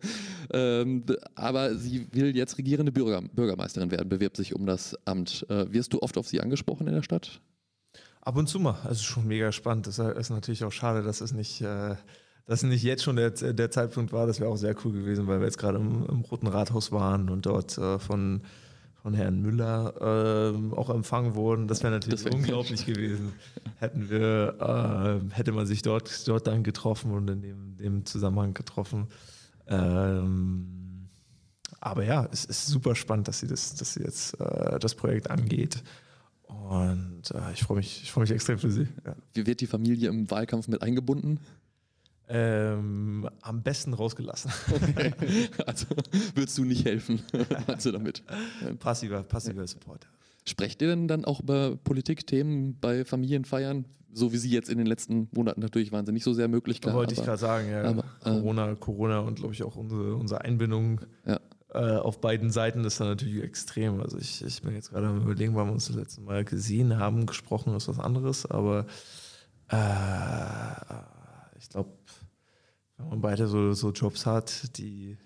[0.53, 1.05] ähm,
[1.37, 5.47] aber sie will jetzt regierende Bürger, Bürgermeisterin werden, bewirbt sich um das Amt.
[5.49, 7.41] Äh, wirst du oft auf sie angesprochen in der Stadt?
[8.21, 8.77] Ab und zu mal.
[8.85, 9.87] Also schon mega spannend.
[9.87, 11.95] Das ist natürlich auch schade, dass es nicht, äh,
[12.47, 14.27] dass nicht jetzt schon der, der Zeitpunkt war.
[14.27, 17.29] Das wäre auch sehr cool gewesen, weil wir jetzt gerade im, im Roten Rathaus waren
[17.31, 18.43] und dort äh, von,
[19.03, 21.69] von Herrn Müller ähm, auch empfangen wurden.
[21.69, 23.33] Das wäre natürlich Das wär- unglaublich gewesen.
[23.79, 28.55] Hätten wir, äh, hätte man sich dort, dort dann getroffen und in dem, dem Zusammenhang
[28.55, 29.07] getroffen.
[29.69, 31.09] Ähm,
[31.81, 35.31] aber ja, es ist super spannend, dass sie, das, dass sie jetzt äh, das Projekt
[35.31, 35.83] angeht.
[36.47, 38.87] Und äh, ich freue mich, ich freue mich extrem für sie.
[39.05, 39.17] Ja.
[39.33, 41.41] Wie wird die Familie im Wahlkampf mit eingebunden?
[42.35, 44.51] Ähm, am besten rausgelassen.
[45.67, 45.87] Also
[46.35, 47.21] würdest du nicht helfen,
[47.67, 48.23] meinst du damit?
[48.79, 50.07] passiver, passiver Support.
[50.47, 53.85] Sprecht ihr denn dann auch über Politikthemen bei Familienfeiern?
[54.15, 56.81] So wie sie jetzt in den letzten Monaten natürlich waren sie nicht so sehr möglich.
[56.81, 59.77] Klar, wollte ich aber- gerade sagen, ja, aber, ähm, Corona, Corona und glaube ich auch
[59.77, 61.39] unsere, unsere Einbindung Ja.
[61.73, 64.01] äh, auf beiden Seiten ist dann natürlich extrem.
[64.01, 66.99] Also ich, ich bin jetzt gerade am überlegen, wann wir uns das letzte Mal gesehen
[66.99, 68.87] haben, gesprochen ist was anderes, aber
[69.69, 69.77] äh,
[71.59, 71.91] ich glaube,
[73.03, 75.17] wenn man beide so, so Jobs hat, die,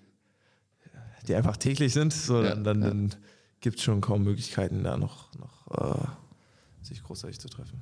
[1.29, 2.89] die einfach täglich sind, so, Ja, dann, dann, ja.
[2.89, 3.15] dann
[3.61, 6.07] gibt es schon kaum Möglichkeiten, da noch, noch äh,
[6.83, 7.81] sich großartig zu treffen.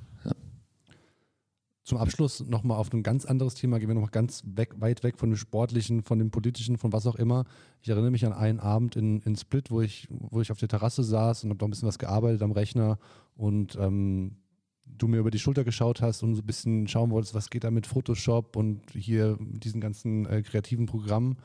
[1.85, 5.19] Zum Abschluss nochmal auf ein ganz anderes Thema, gehen wir nochmal ganz weg, weit weg
[5.19, 7.45] von dem Sportlichen, von dem Politischen, von was auch immer.
[7.79, 10.67] Ich erinnere mich an einen Abend in, in Split, wo ich, wo ich auf der
[10.67, 12.97] Terrasse saß und habe da ein bisschen was gearbeitet am Rechner
[13.35, 14.37] und ähm,
[14.85, 17.63] du mir über die Schulter geschaut hast und so ein bisschen schauen wolltest, was geht
[17.63, 21.37] da mit Photoshop und hier diesen ganzen äh, kreativen Programmen.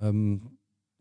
[0.00, 0.42] Ähm,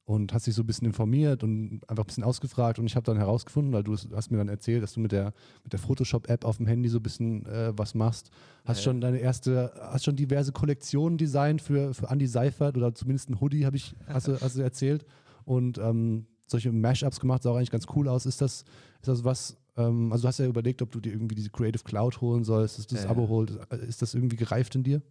[0.06, 3.06] und hast dich so ein bisschen informiert und einfach ein bisschen ausgefragt und ich habe
[3.06, 5.34] dann herausgefunden, weil du hast mir dann erzählt, dass du mit der,
[5.64, 8.32] mit der Photoshop-App auf dem Handy so ein bisschen äh, was machst.
[8.66, 8.86] Hast Ja.
[8.86, 13.40] schon deine erste, hast schon diverse Kollektionen designt für, für Andy Seifert oder zumindest ein
[13.40, 15.06] Hoodie, habe ich, hast du, hast du erzählt.
[15.46, 18.26] Und ähm, solche Mashups gemacht, sah auch eigentlich ganz cool aus.
[18.26, 18.64] Ist das,
[19.02, 21.84] ist das was, ähm, also du hast ja überlegt, ob du dir irgendwie diese Creative
[21.84, 23.12] Cloud holen sollst, dass du das Ja.
[23.12, 23.58] Abo holst.
[23.88, 25.02] Ist das irgendwie gereift in dir?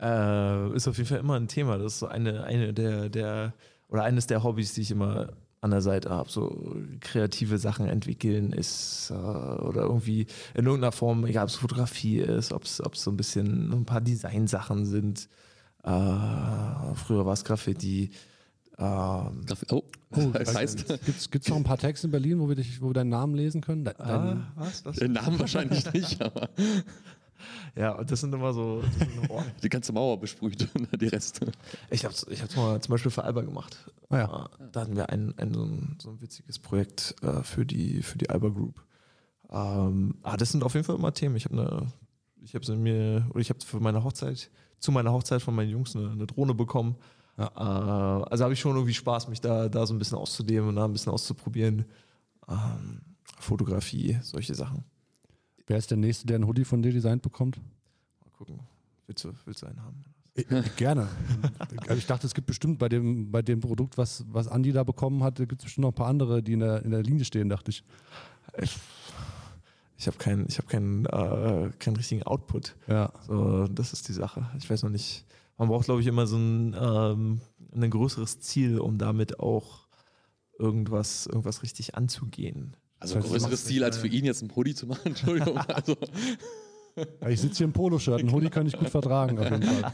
[0.00, 1.78] Äh, ist auf jeden Fall immer ein Thema.
[1.78, 3.54] Das ist so eine, eine der, der,
[3.88, 6.30] oder eines der Hobbys, die ich immer an der Seite habe.
[6.30, 12.18] So kreative Sachen entwickeln ist, äh, oder irgendwie in irgendeiner Form, egal ob es Fotografie
[12.18, 15.28] ist, ob es so ein bisschen ein paar Designsachen sind.
[15.82, 18.10] Äh, früher war es Graffiti.
[18.78, 19.82] Ähm, Graf- Oh,
[20.32, 20.86] das heißt,
[21.30, 23.34] Gibt es noch ein paar Tags in Berlin, wo wir, dich, wo wir deinen Namen
[23.34, 23.84] lesen können?
[23.84, 24.96] De- Dein, ah, was, was?
[24.96, 26.48] den Namen wahrscheinlich nicht, aber
[27.76, 28.82] Ja, und das sind immer so.
[28.98, 30.68] Sind immer, oh, die ganze Mauer besprüht,
[31.00, 31.52] die Reste.
[31.90, 33.76] Ich habe ich hab's mal zum Beispiel für Alba gemacht.
[34.08, 34.44] Ah ja.
[34.46, 38.02] Äh, Da hatten wir ein, ein, so, ein, so ein witziges Projekt äh, für, die,
[38.02, 38.82] für die Alba Group.
[39.50, 41.36] Ähm, ah, das sind auf jeden Fall immer Themen.
[41.36, 41.92] Ich habe eine,
[42.42, 44.50] ich habe mir, oder ich habe für meine Hochzeit,
[44.80, 46.96] zu meiner Hochzeit von meinen Jungs eine, eine Drohne bekommen.
[47.38, 50.76] Äh, also habe ich schon irgendwie Spaß, mich da, da so ein bisschen auszudehnen und
[50.76, 51.84] da ein bisschen auszuprobieren.
[52.48, 53.00] Ähm,
[53.38, 54.84] Fotografie, solche Sachen.
[55.66, 57.58] Wer ist der Nächste, der einen Hoodie von dir designt bekommt?
[57.58, 58.60] Mal gucken.
[59.06, 60.04] Willst du, willst du einen haben?
[60.76, 61.08] Gerne.
[61.88, 64.84] Also ich dachte, es gibt bestimmt bei dem, bei dem Produkt, was, was Andi da
[64.84, 67.24] bekommen hat, gibt es bestimmt noch ein paar andere, die in der, in der Linie
[67.24, 67.82] stehen, dachte ich.
[68.60, 68.76] Ich,
[69.96, 72.76] ich habe keinen ich hab keinen äh, keinen richtigen Output.
[72.86, 73.12] Ja.
[73.26, 74.46] So, das ist die Sache.
[74.58, 75.24] Ich weiß noch nicht.
[75.58, 77.40] Man braucht, glaube ich, immer so ein, ähm,
[77.74, 79.88] ein größeres Ziel, um damit auch
[80.58, 82.76] irgendwas, irgendwas richtig anzugehen.
[83.00, 85.02] Also ein größeres Ziel, als für ihn jetzt ein Hoodie zu machen.
[85.06, 85.56] Entschuldigung.
[85.56, 85.96] Also,
[87.20, 89.92] Ja, Ich sitze hier im Poloshirt, ein Hoodie kann ich gut vertragen, auf jeden Fall.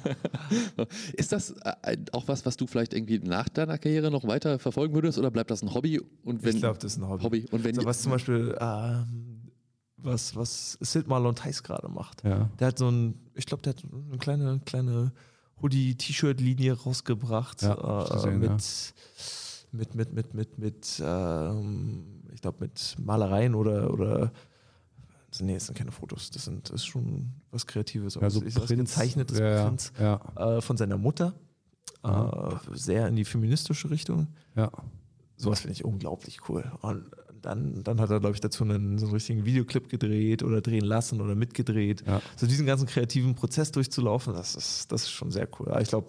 [1.15, 1.51] ist das
[1.83, 5.31] äh, auch was, was du vielleicht irgendwie nach deiner Karriere noch weiter verfolgen würdest oder
[5.31, 6.01] bleibt das ein Hobby?
[6.23, 7.23] Und wenn, ich glaube, das ist ein Hobby.
[7.23, 7.47] Hobby.
[7.51, 9.51] Und wenn So, was zum Beispiel, ähm,
[9.97, 12.25] was, was Sid Marlon Theis gerade macht.
[12.25, 12.51] Ja.
[12.59, 15.13] Der hat so ein, ich glaube, der hat eine kleine, kleine
[15.65, 17.63] Hoodie-T-Shirt-Linie rausgebracht.
[17.63, 18.57] Ja, äh, gesehen, mit, ja.
[19.73, 24.31] mit, mit, mit, mit, mit, ähm, ich glaube, mit Malereien oder, oder
[25.33, 28.15] also nee, das sind keine Fotos, das, sind, das ist schon was Kreatives.
[28.17, 28.91] Ja, so ist was Prinz.
[28.91, 31.35] gezeichnetes ja, Prinz ja, äh, von seiner Mutter.
[32.05, 34.29] Äh, sehr in die feministische Richtung.
[34.55, 34.71] ja.
[35.37, 36.71] Sowas finde ich unglaublich cool.
[36.81, 37.11] Und
[37.45, 40.85] dann, dann hat er, glaube ich, dazu einen, so einen richtigen Videoclip gedreht oder drehen
[40.85, 42.03] lassen oder mitgedreht.
[42.07, 42.21] Ja.
[42.37, 45.69] So diesen ganzen kreativen Prozess durchzulaufen, das ist, das ist schon sehr cool.
[45.71, 46.07] Aber ich glaube,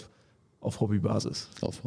[0.62, 1.50] auf Hobbybasis.
[1.62, 1.82] auf,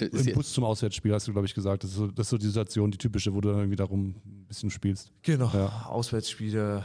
[0.00, 1.82] Äh, äh, Im ja- Bus zum Auswärtsspiel hast du, glaube ich, gesagt.
[1.84, 4.08] Das ist, so, das ist so die Situation, die typische, wo du dann irgendwie darum
[4.24, 5.10] ein bisschen spielst.
[5.22, 5.50] genau.
[5.52, 5.86] Ja.
[5.88, 6.84] Auswärtsspiele.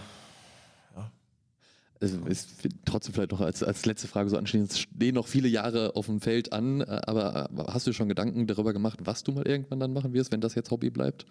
[2.04, 2.50] Also ist
[2.84, 6.08] trotzdem vielleicht noch als, als letzte Frage so anschließend, es stehen noch viele Jahre auf
[6.08, 9.48] dem Feld an, äh, aber äh, hast du schon Gedanken darüber gemacht, was du mal
[9.48, 11.26] irgendwann dann machen wirst, wenn das jetzt Hobby bleibt?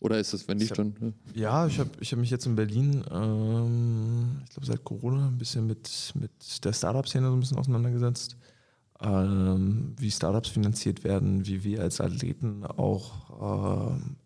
[0.00, 0.94] Oder ist es, wenn nicht Ich schon?
[1.34, 5.28] äh, Ja, ich habe ich hab mich jetzt in Berlin, ähm, ich glaube seit Corona,
[5.28, 8.36] ein bisschen mit, mit der Startup-Szene so ein bisschen auseinandergesetzt.
[9.00, 14.16] Ähm, wie Startups finanziert werden, wie wir als Athleten auch ähm,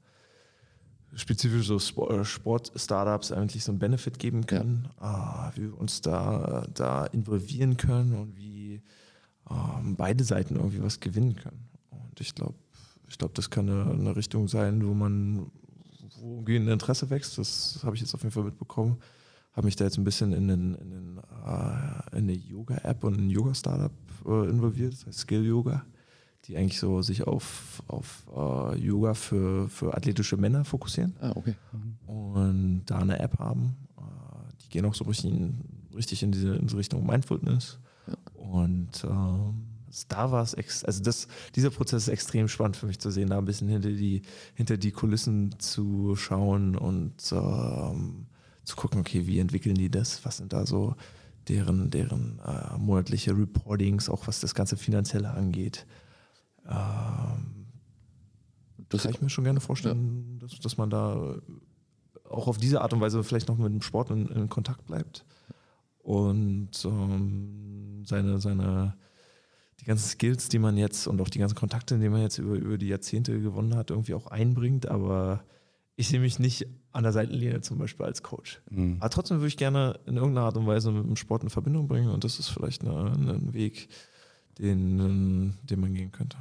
[1.14, 6.66] spezifisch so äh, Sport-Startups eigentlich so einen Benefit geben können, äh, wie wir uns da,
[6.72, 8.82] da involvieren können und wie
[9.50, 11.68] ähm, beide Seiten irgendwie was gewinnen können.
[11.90, 12.54] Und ich glaube,
[13.08, 15.50] ich glaube, das kann eine, eine Richtung sein, wo man,
[16.20, 17.38] wo ein Interesse wächst.
[17.38, 18.98] Das habe ich jetzt auf jeden Fall mitbekommen.
[19.52, 23.18] Habe mich da jetzt ein bisschen in, den, in, den, äh, in eine Yoga-App und
[23.18, 23.92] ein Yoga-Startup
[24.26, 25.84] äh, involviert, das heißt Skill Yoga,
[26.44, 31.54] die eigentlich so sich auf, auf äh, Yoga für, für athletische Männer fokussieren Ah, okay.
[32.06, 33.76] und da eine App haben.
[33.96, 34.02] Äh,
[34.62, 35.60] Die gehen auch so richtig in,
[35.94, 37.78] richtig in diese in so Richtung Mindfulness.
[38.06, 38.14] Ja.
[38.34, 39.66] Und ähm,
[40.08, 41.26] da war es, also das,
[41.56, 44.22] dieser Prozess ist extrem spannend für mich zu sehen, da ein bisschen hinter die,
[44.54, 48.26] hinter die Kulissen zu schauen und ähm,
[48.64, 50.24] zu gucken, okay, wie entwickeln die das?
[50.24, 50.94] Was sind da so
[51.48, 55.86] deren, deren äh, monatliche Reportings, auch was das ganze Finanzielle angeht.
[56.70, 57.66] Ähm,
[58.88, 61.36] Das kann ich mir schon gerne vorstellen, dass, dass man da
[62.28, 65.24] auch auf diese Art und Weise vielleicht noch mit dem Sport in, in Kontakt bleibt
[66.02, 68.94] und ähm, seine, seine,
[69.80, 72.54] die ganzen Skills, die man jetzt und auch die ganzen Kontakte, die man jetzt über,
[72.54, 74.88] über die Jahrzehnte gewonnen hat, irgendwie auch einbringt.
[74.88, 75.44] Aber
[75.96, 78.60] ich sehe mich nicht an der Seitenlinie zum Beispiel als Coach.
[78.70, 78.96] Mhm.
[79.00, 81.86] Aber trotzdem würde ich gerne in irgendeiner Art und Weise mit dem Sport in Verbindung
[81.88, 83.88] bringen und das ist vielleicht eine, ein Weg,
[84.60, 86.36] den, den man gehen könnte.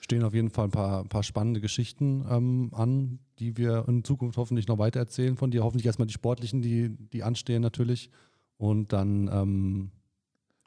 [0.00, 4.04] Stehen auf jeden Fall ein paar, ein paar spannende Geschichten ähm, an, die wir in
[4.04, 5.64] Zukunft hoffentlich noch weiter erzählen von dir.
[5.64, 8.10] Hoffentlich erstmal die sportlichen, die, die anstehen natürlich.
[8.58, 9.90] Und dann ähm,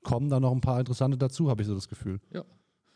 [0.01, 2.19] kommen da noch ein paar interessante dazu, habe ich so das Gefühl.
[2.34, 2.43] Ja.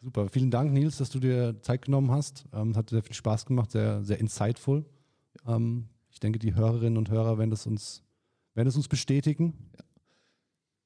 [0.01, 0.29] Super.
[0.29, 2.45] Vielen Dank, Nils, dass du dir Zeit genommen hast.
[2.53, 4.84] Ähm, hat sehr viel Spaß gemacht, sehr, sehr insightful.
[5.45, 8.01] Ähm, ich denke, die Hörerinnen und Hörer werden das uns,
[8.55, 9.53] werden es uns bestätigen.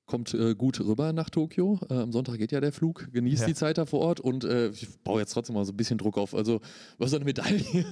[0.06, 1.80] Kommt äh, gut rüber nach Tokio.
[1.90, 3.08] Äh, am Sonntag geht ja der Flug.
[3.12, 3.48] Genießt Ja.
[3.48, 5.98] die Zeit da vor Ort und äh, ich baue jetzt trotzdem mal so ein bisschen
[5.98, 6.36] Druck auf.
[6.36, 6.62] Also,
[7.00, 7.60] was so eine Medaille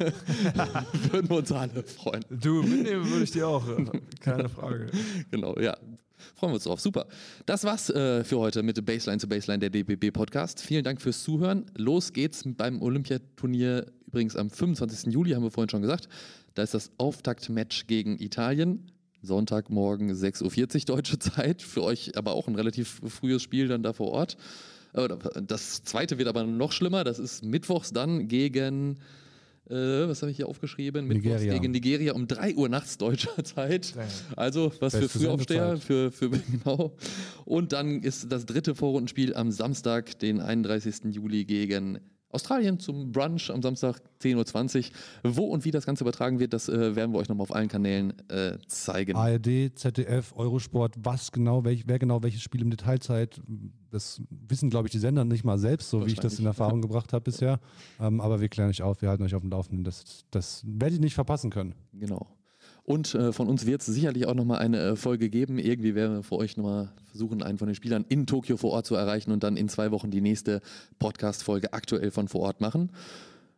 [1.12, 2.24] würden wir uns alle freuen.
[2.30, 3.66] Du, mitnehmen würde ich dir auch,
[4.20, 4.88] keine Frage.
[5.32, 5.76] Genau, ja.
[6.36, 6.80] Freuen wir uns drauf.
[6.80, 7.08] Super.
[7.46, 10.62] Das war's äh, für heute mit Baseline zu Baseline, der DBB Podcast.
[10.62, 11.66] Vielen Dank fürs Zuhören.
[11.76, 15.12] Los geht's beim Olympiaturnier übrigens am 25.
[15.12, 16.08] Juli, haben wir vorhin schon gesagt.
[16.54, 18.92] Da ist das Auftaktmatch gegen Italien.
[19.24, 20.44] Sonntagmorgen 6.40
[20.90, 21.62] Uhr deutsche Zeit.
[21.62, 24.38] Für euch aber auch ein relativ frühes Spiel dann da vor Ort.
[25.48, 27.04] Das zweite wird aber noch schlimmer.
[27.04, 29.00] Das ist mittwochs dann gegen,
[29.68, 31.08] äh, was habe ich hier aufgeschrieben?
[31.08, 31.54] Mittwochs Nigeria.
[31.54, 33.96] gegen Nigeria um 3 Uhr nachts deutscher Zeit.
[34.36, 35.84] Also was für Beste Frühaufsteher, Sendezeit.
[35.84, 36.96] für, für genau.
[37.46, 41.16] Und dann ist das dritte Vorrundenspiel am Samstag, den 31.
[41.16, 42.00] Juli gegen
[42.34, 44.90] Australien zum Brunch am Samstag 10.20
[45.24, 45.36] Uhr.
[45.36, 47.68] Wo und wie das Ganze übertragen wird, das äh, werden wir euch nochmal auf allen
[47.68, 49.16] Kanälen äh, zeigen.
[49.16, 53.40] ARD, ZDF, Eurosport, was genau, welch, wer genau welches Spiel im Detail zeigt,
[53.92, 56.46] das wissen, glaube ich, die Sender nicht mal selbst, so wie ich das in.
[56.46, 57.60] Erfahrung gebracht habe bisher.
[58.00, 59.84] Ähm, aber wir klären euch auf, wir halten euch auf dem Laufenden.
[59.84, 61.76] Das, das werdet ihr nicht verpassen können.
[61.94, 62.28] Genau.
[62.86, 65.58] Und äh, von uns wird es sicherlich auch nochmal eine äh, Folge geben.
[65.58, 68.86] Irgendwie werden wir für euch nochmal versuchen, einen von den Spielern in Tokio vor Ort
[68.86, 70.62] zu erreichen und dann in zwei Wochen die nächste
[71.00, 72.92] Podcast-Folge aktuell von vor Ort machen.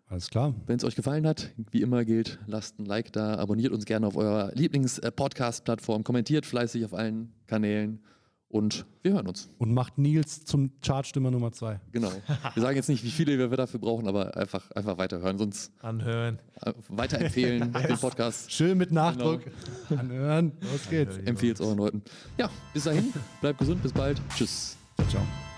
[0.07, 0.53] Alles klar.
[0.67, 4.05] Wenn es euch gefallen hat, wie immer gilt, lasst ein Like da, abonniert uns gerne
[4.05, 8.03] auf eurer Lieblings-Podcast-Plattform, kommentiert fleißig auf allen Kanälen
[8.49, 9.49] und wir hören uns.
[9.57, 11.79] Und macht Nils zum Chartstimmer Nummer zwei.
[11.91, 12.11] Genau.
[12.53, 16.39] Wir sagen jetzt nicht, wie viele wir dafür brauchen, aber einfach, einfach weiterhören, sonst Anhören.
[16.61, 18.51] äh, weiterempfehlen den Podcast.
[18.51, 19.41] Schön mit Nachdruck.
[19.89, 20.01] Genau.
[20.01, 20.51] Anhören.
[20.71, 21.17] Los geht's.
[21.17, 22.03] Empfehlt es euren Leuten.
[22.37, 24.21] Ja, bis dahin, bleibt gesund, bis bald.
[24.35, 24.77] Tschüss.
[24.97, 25.54] Ciao, ciao.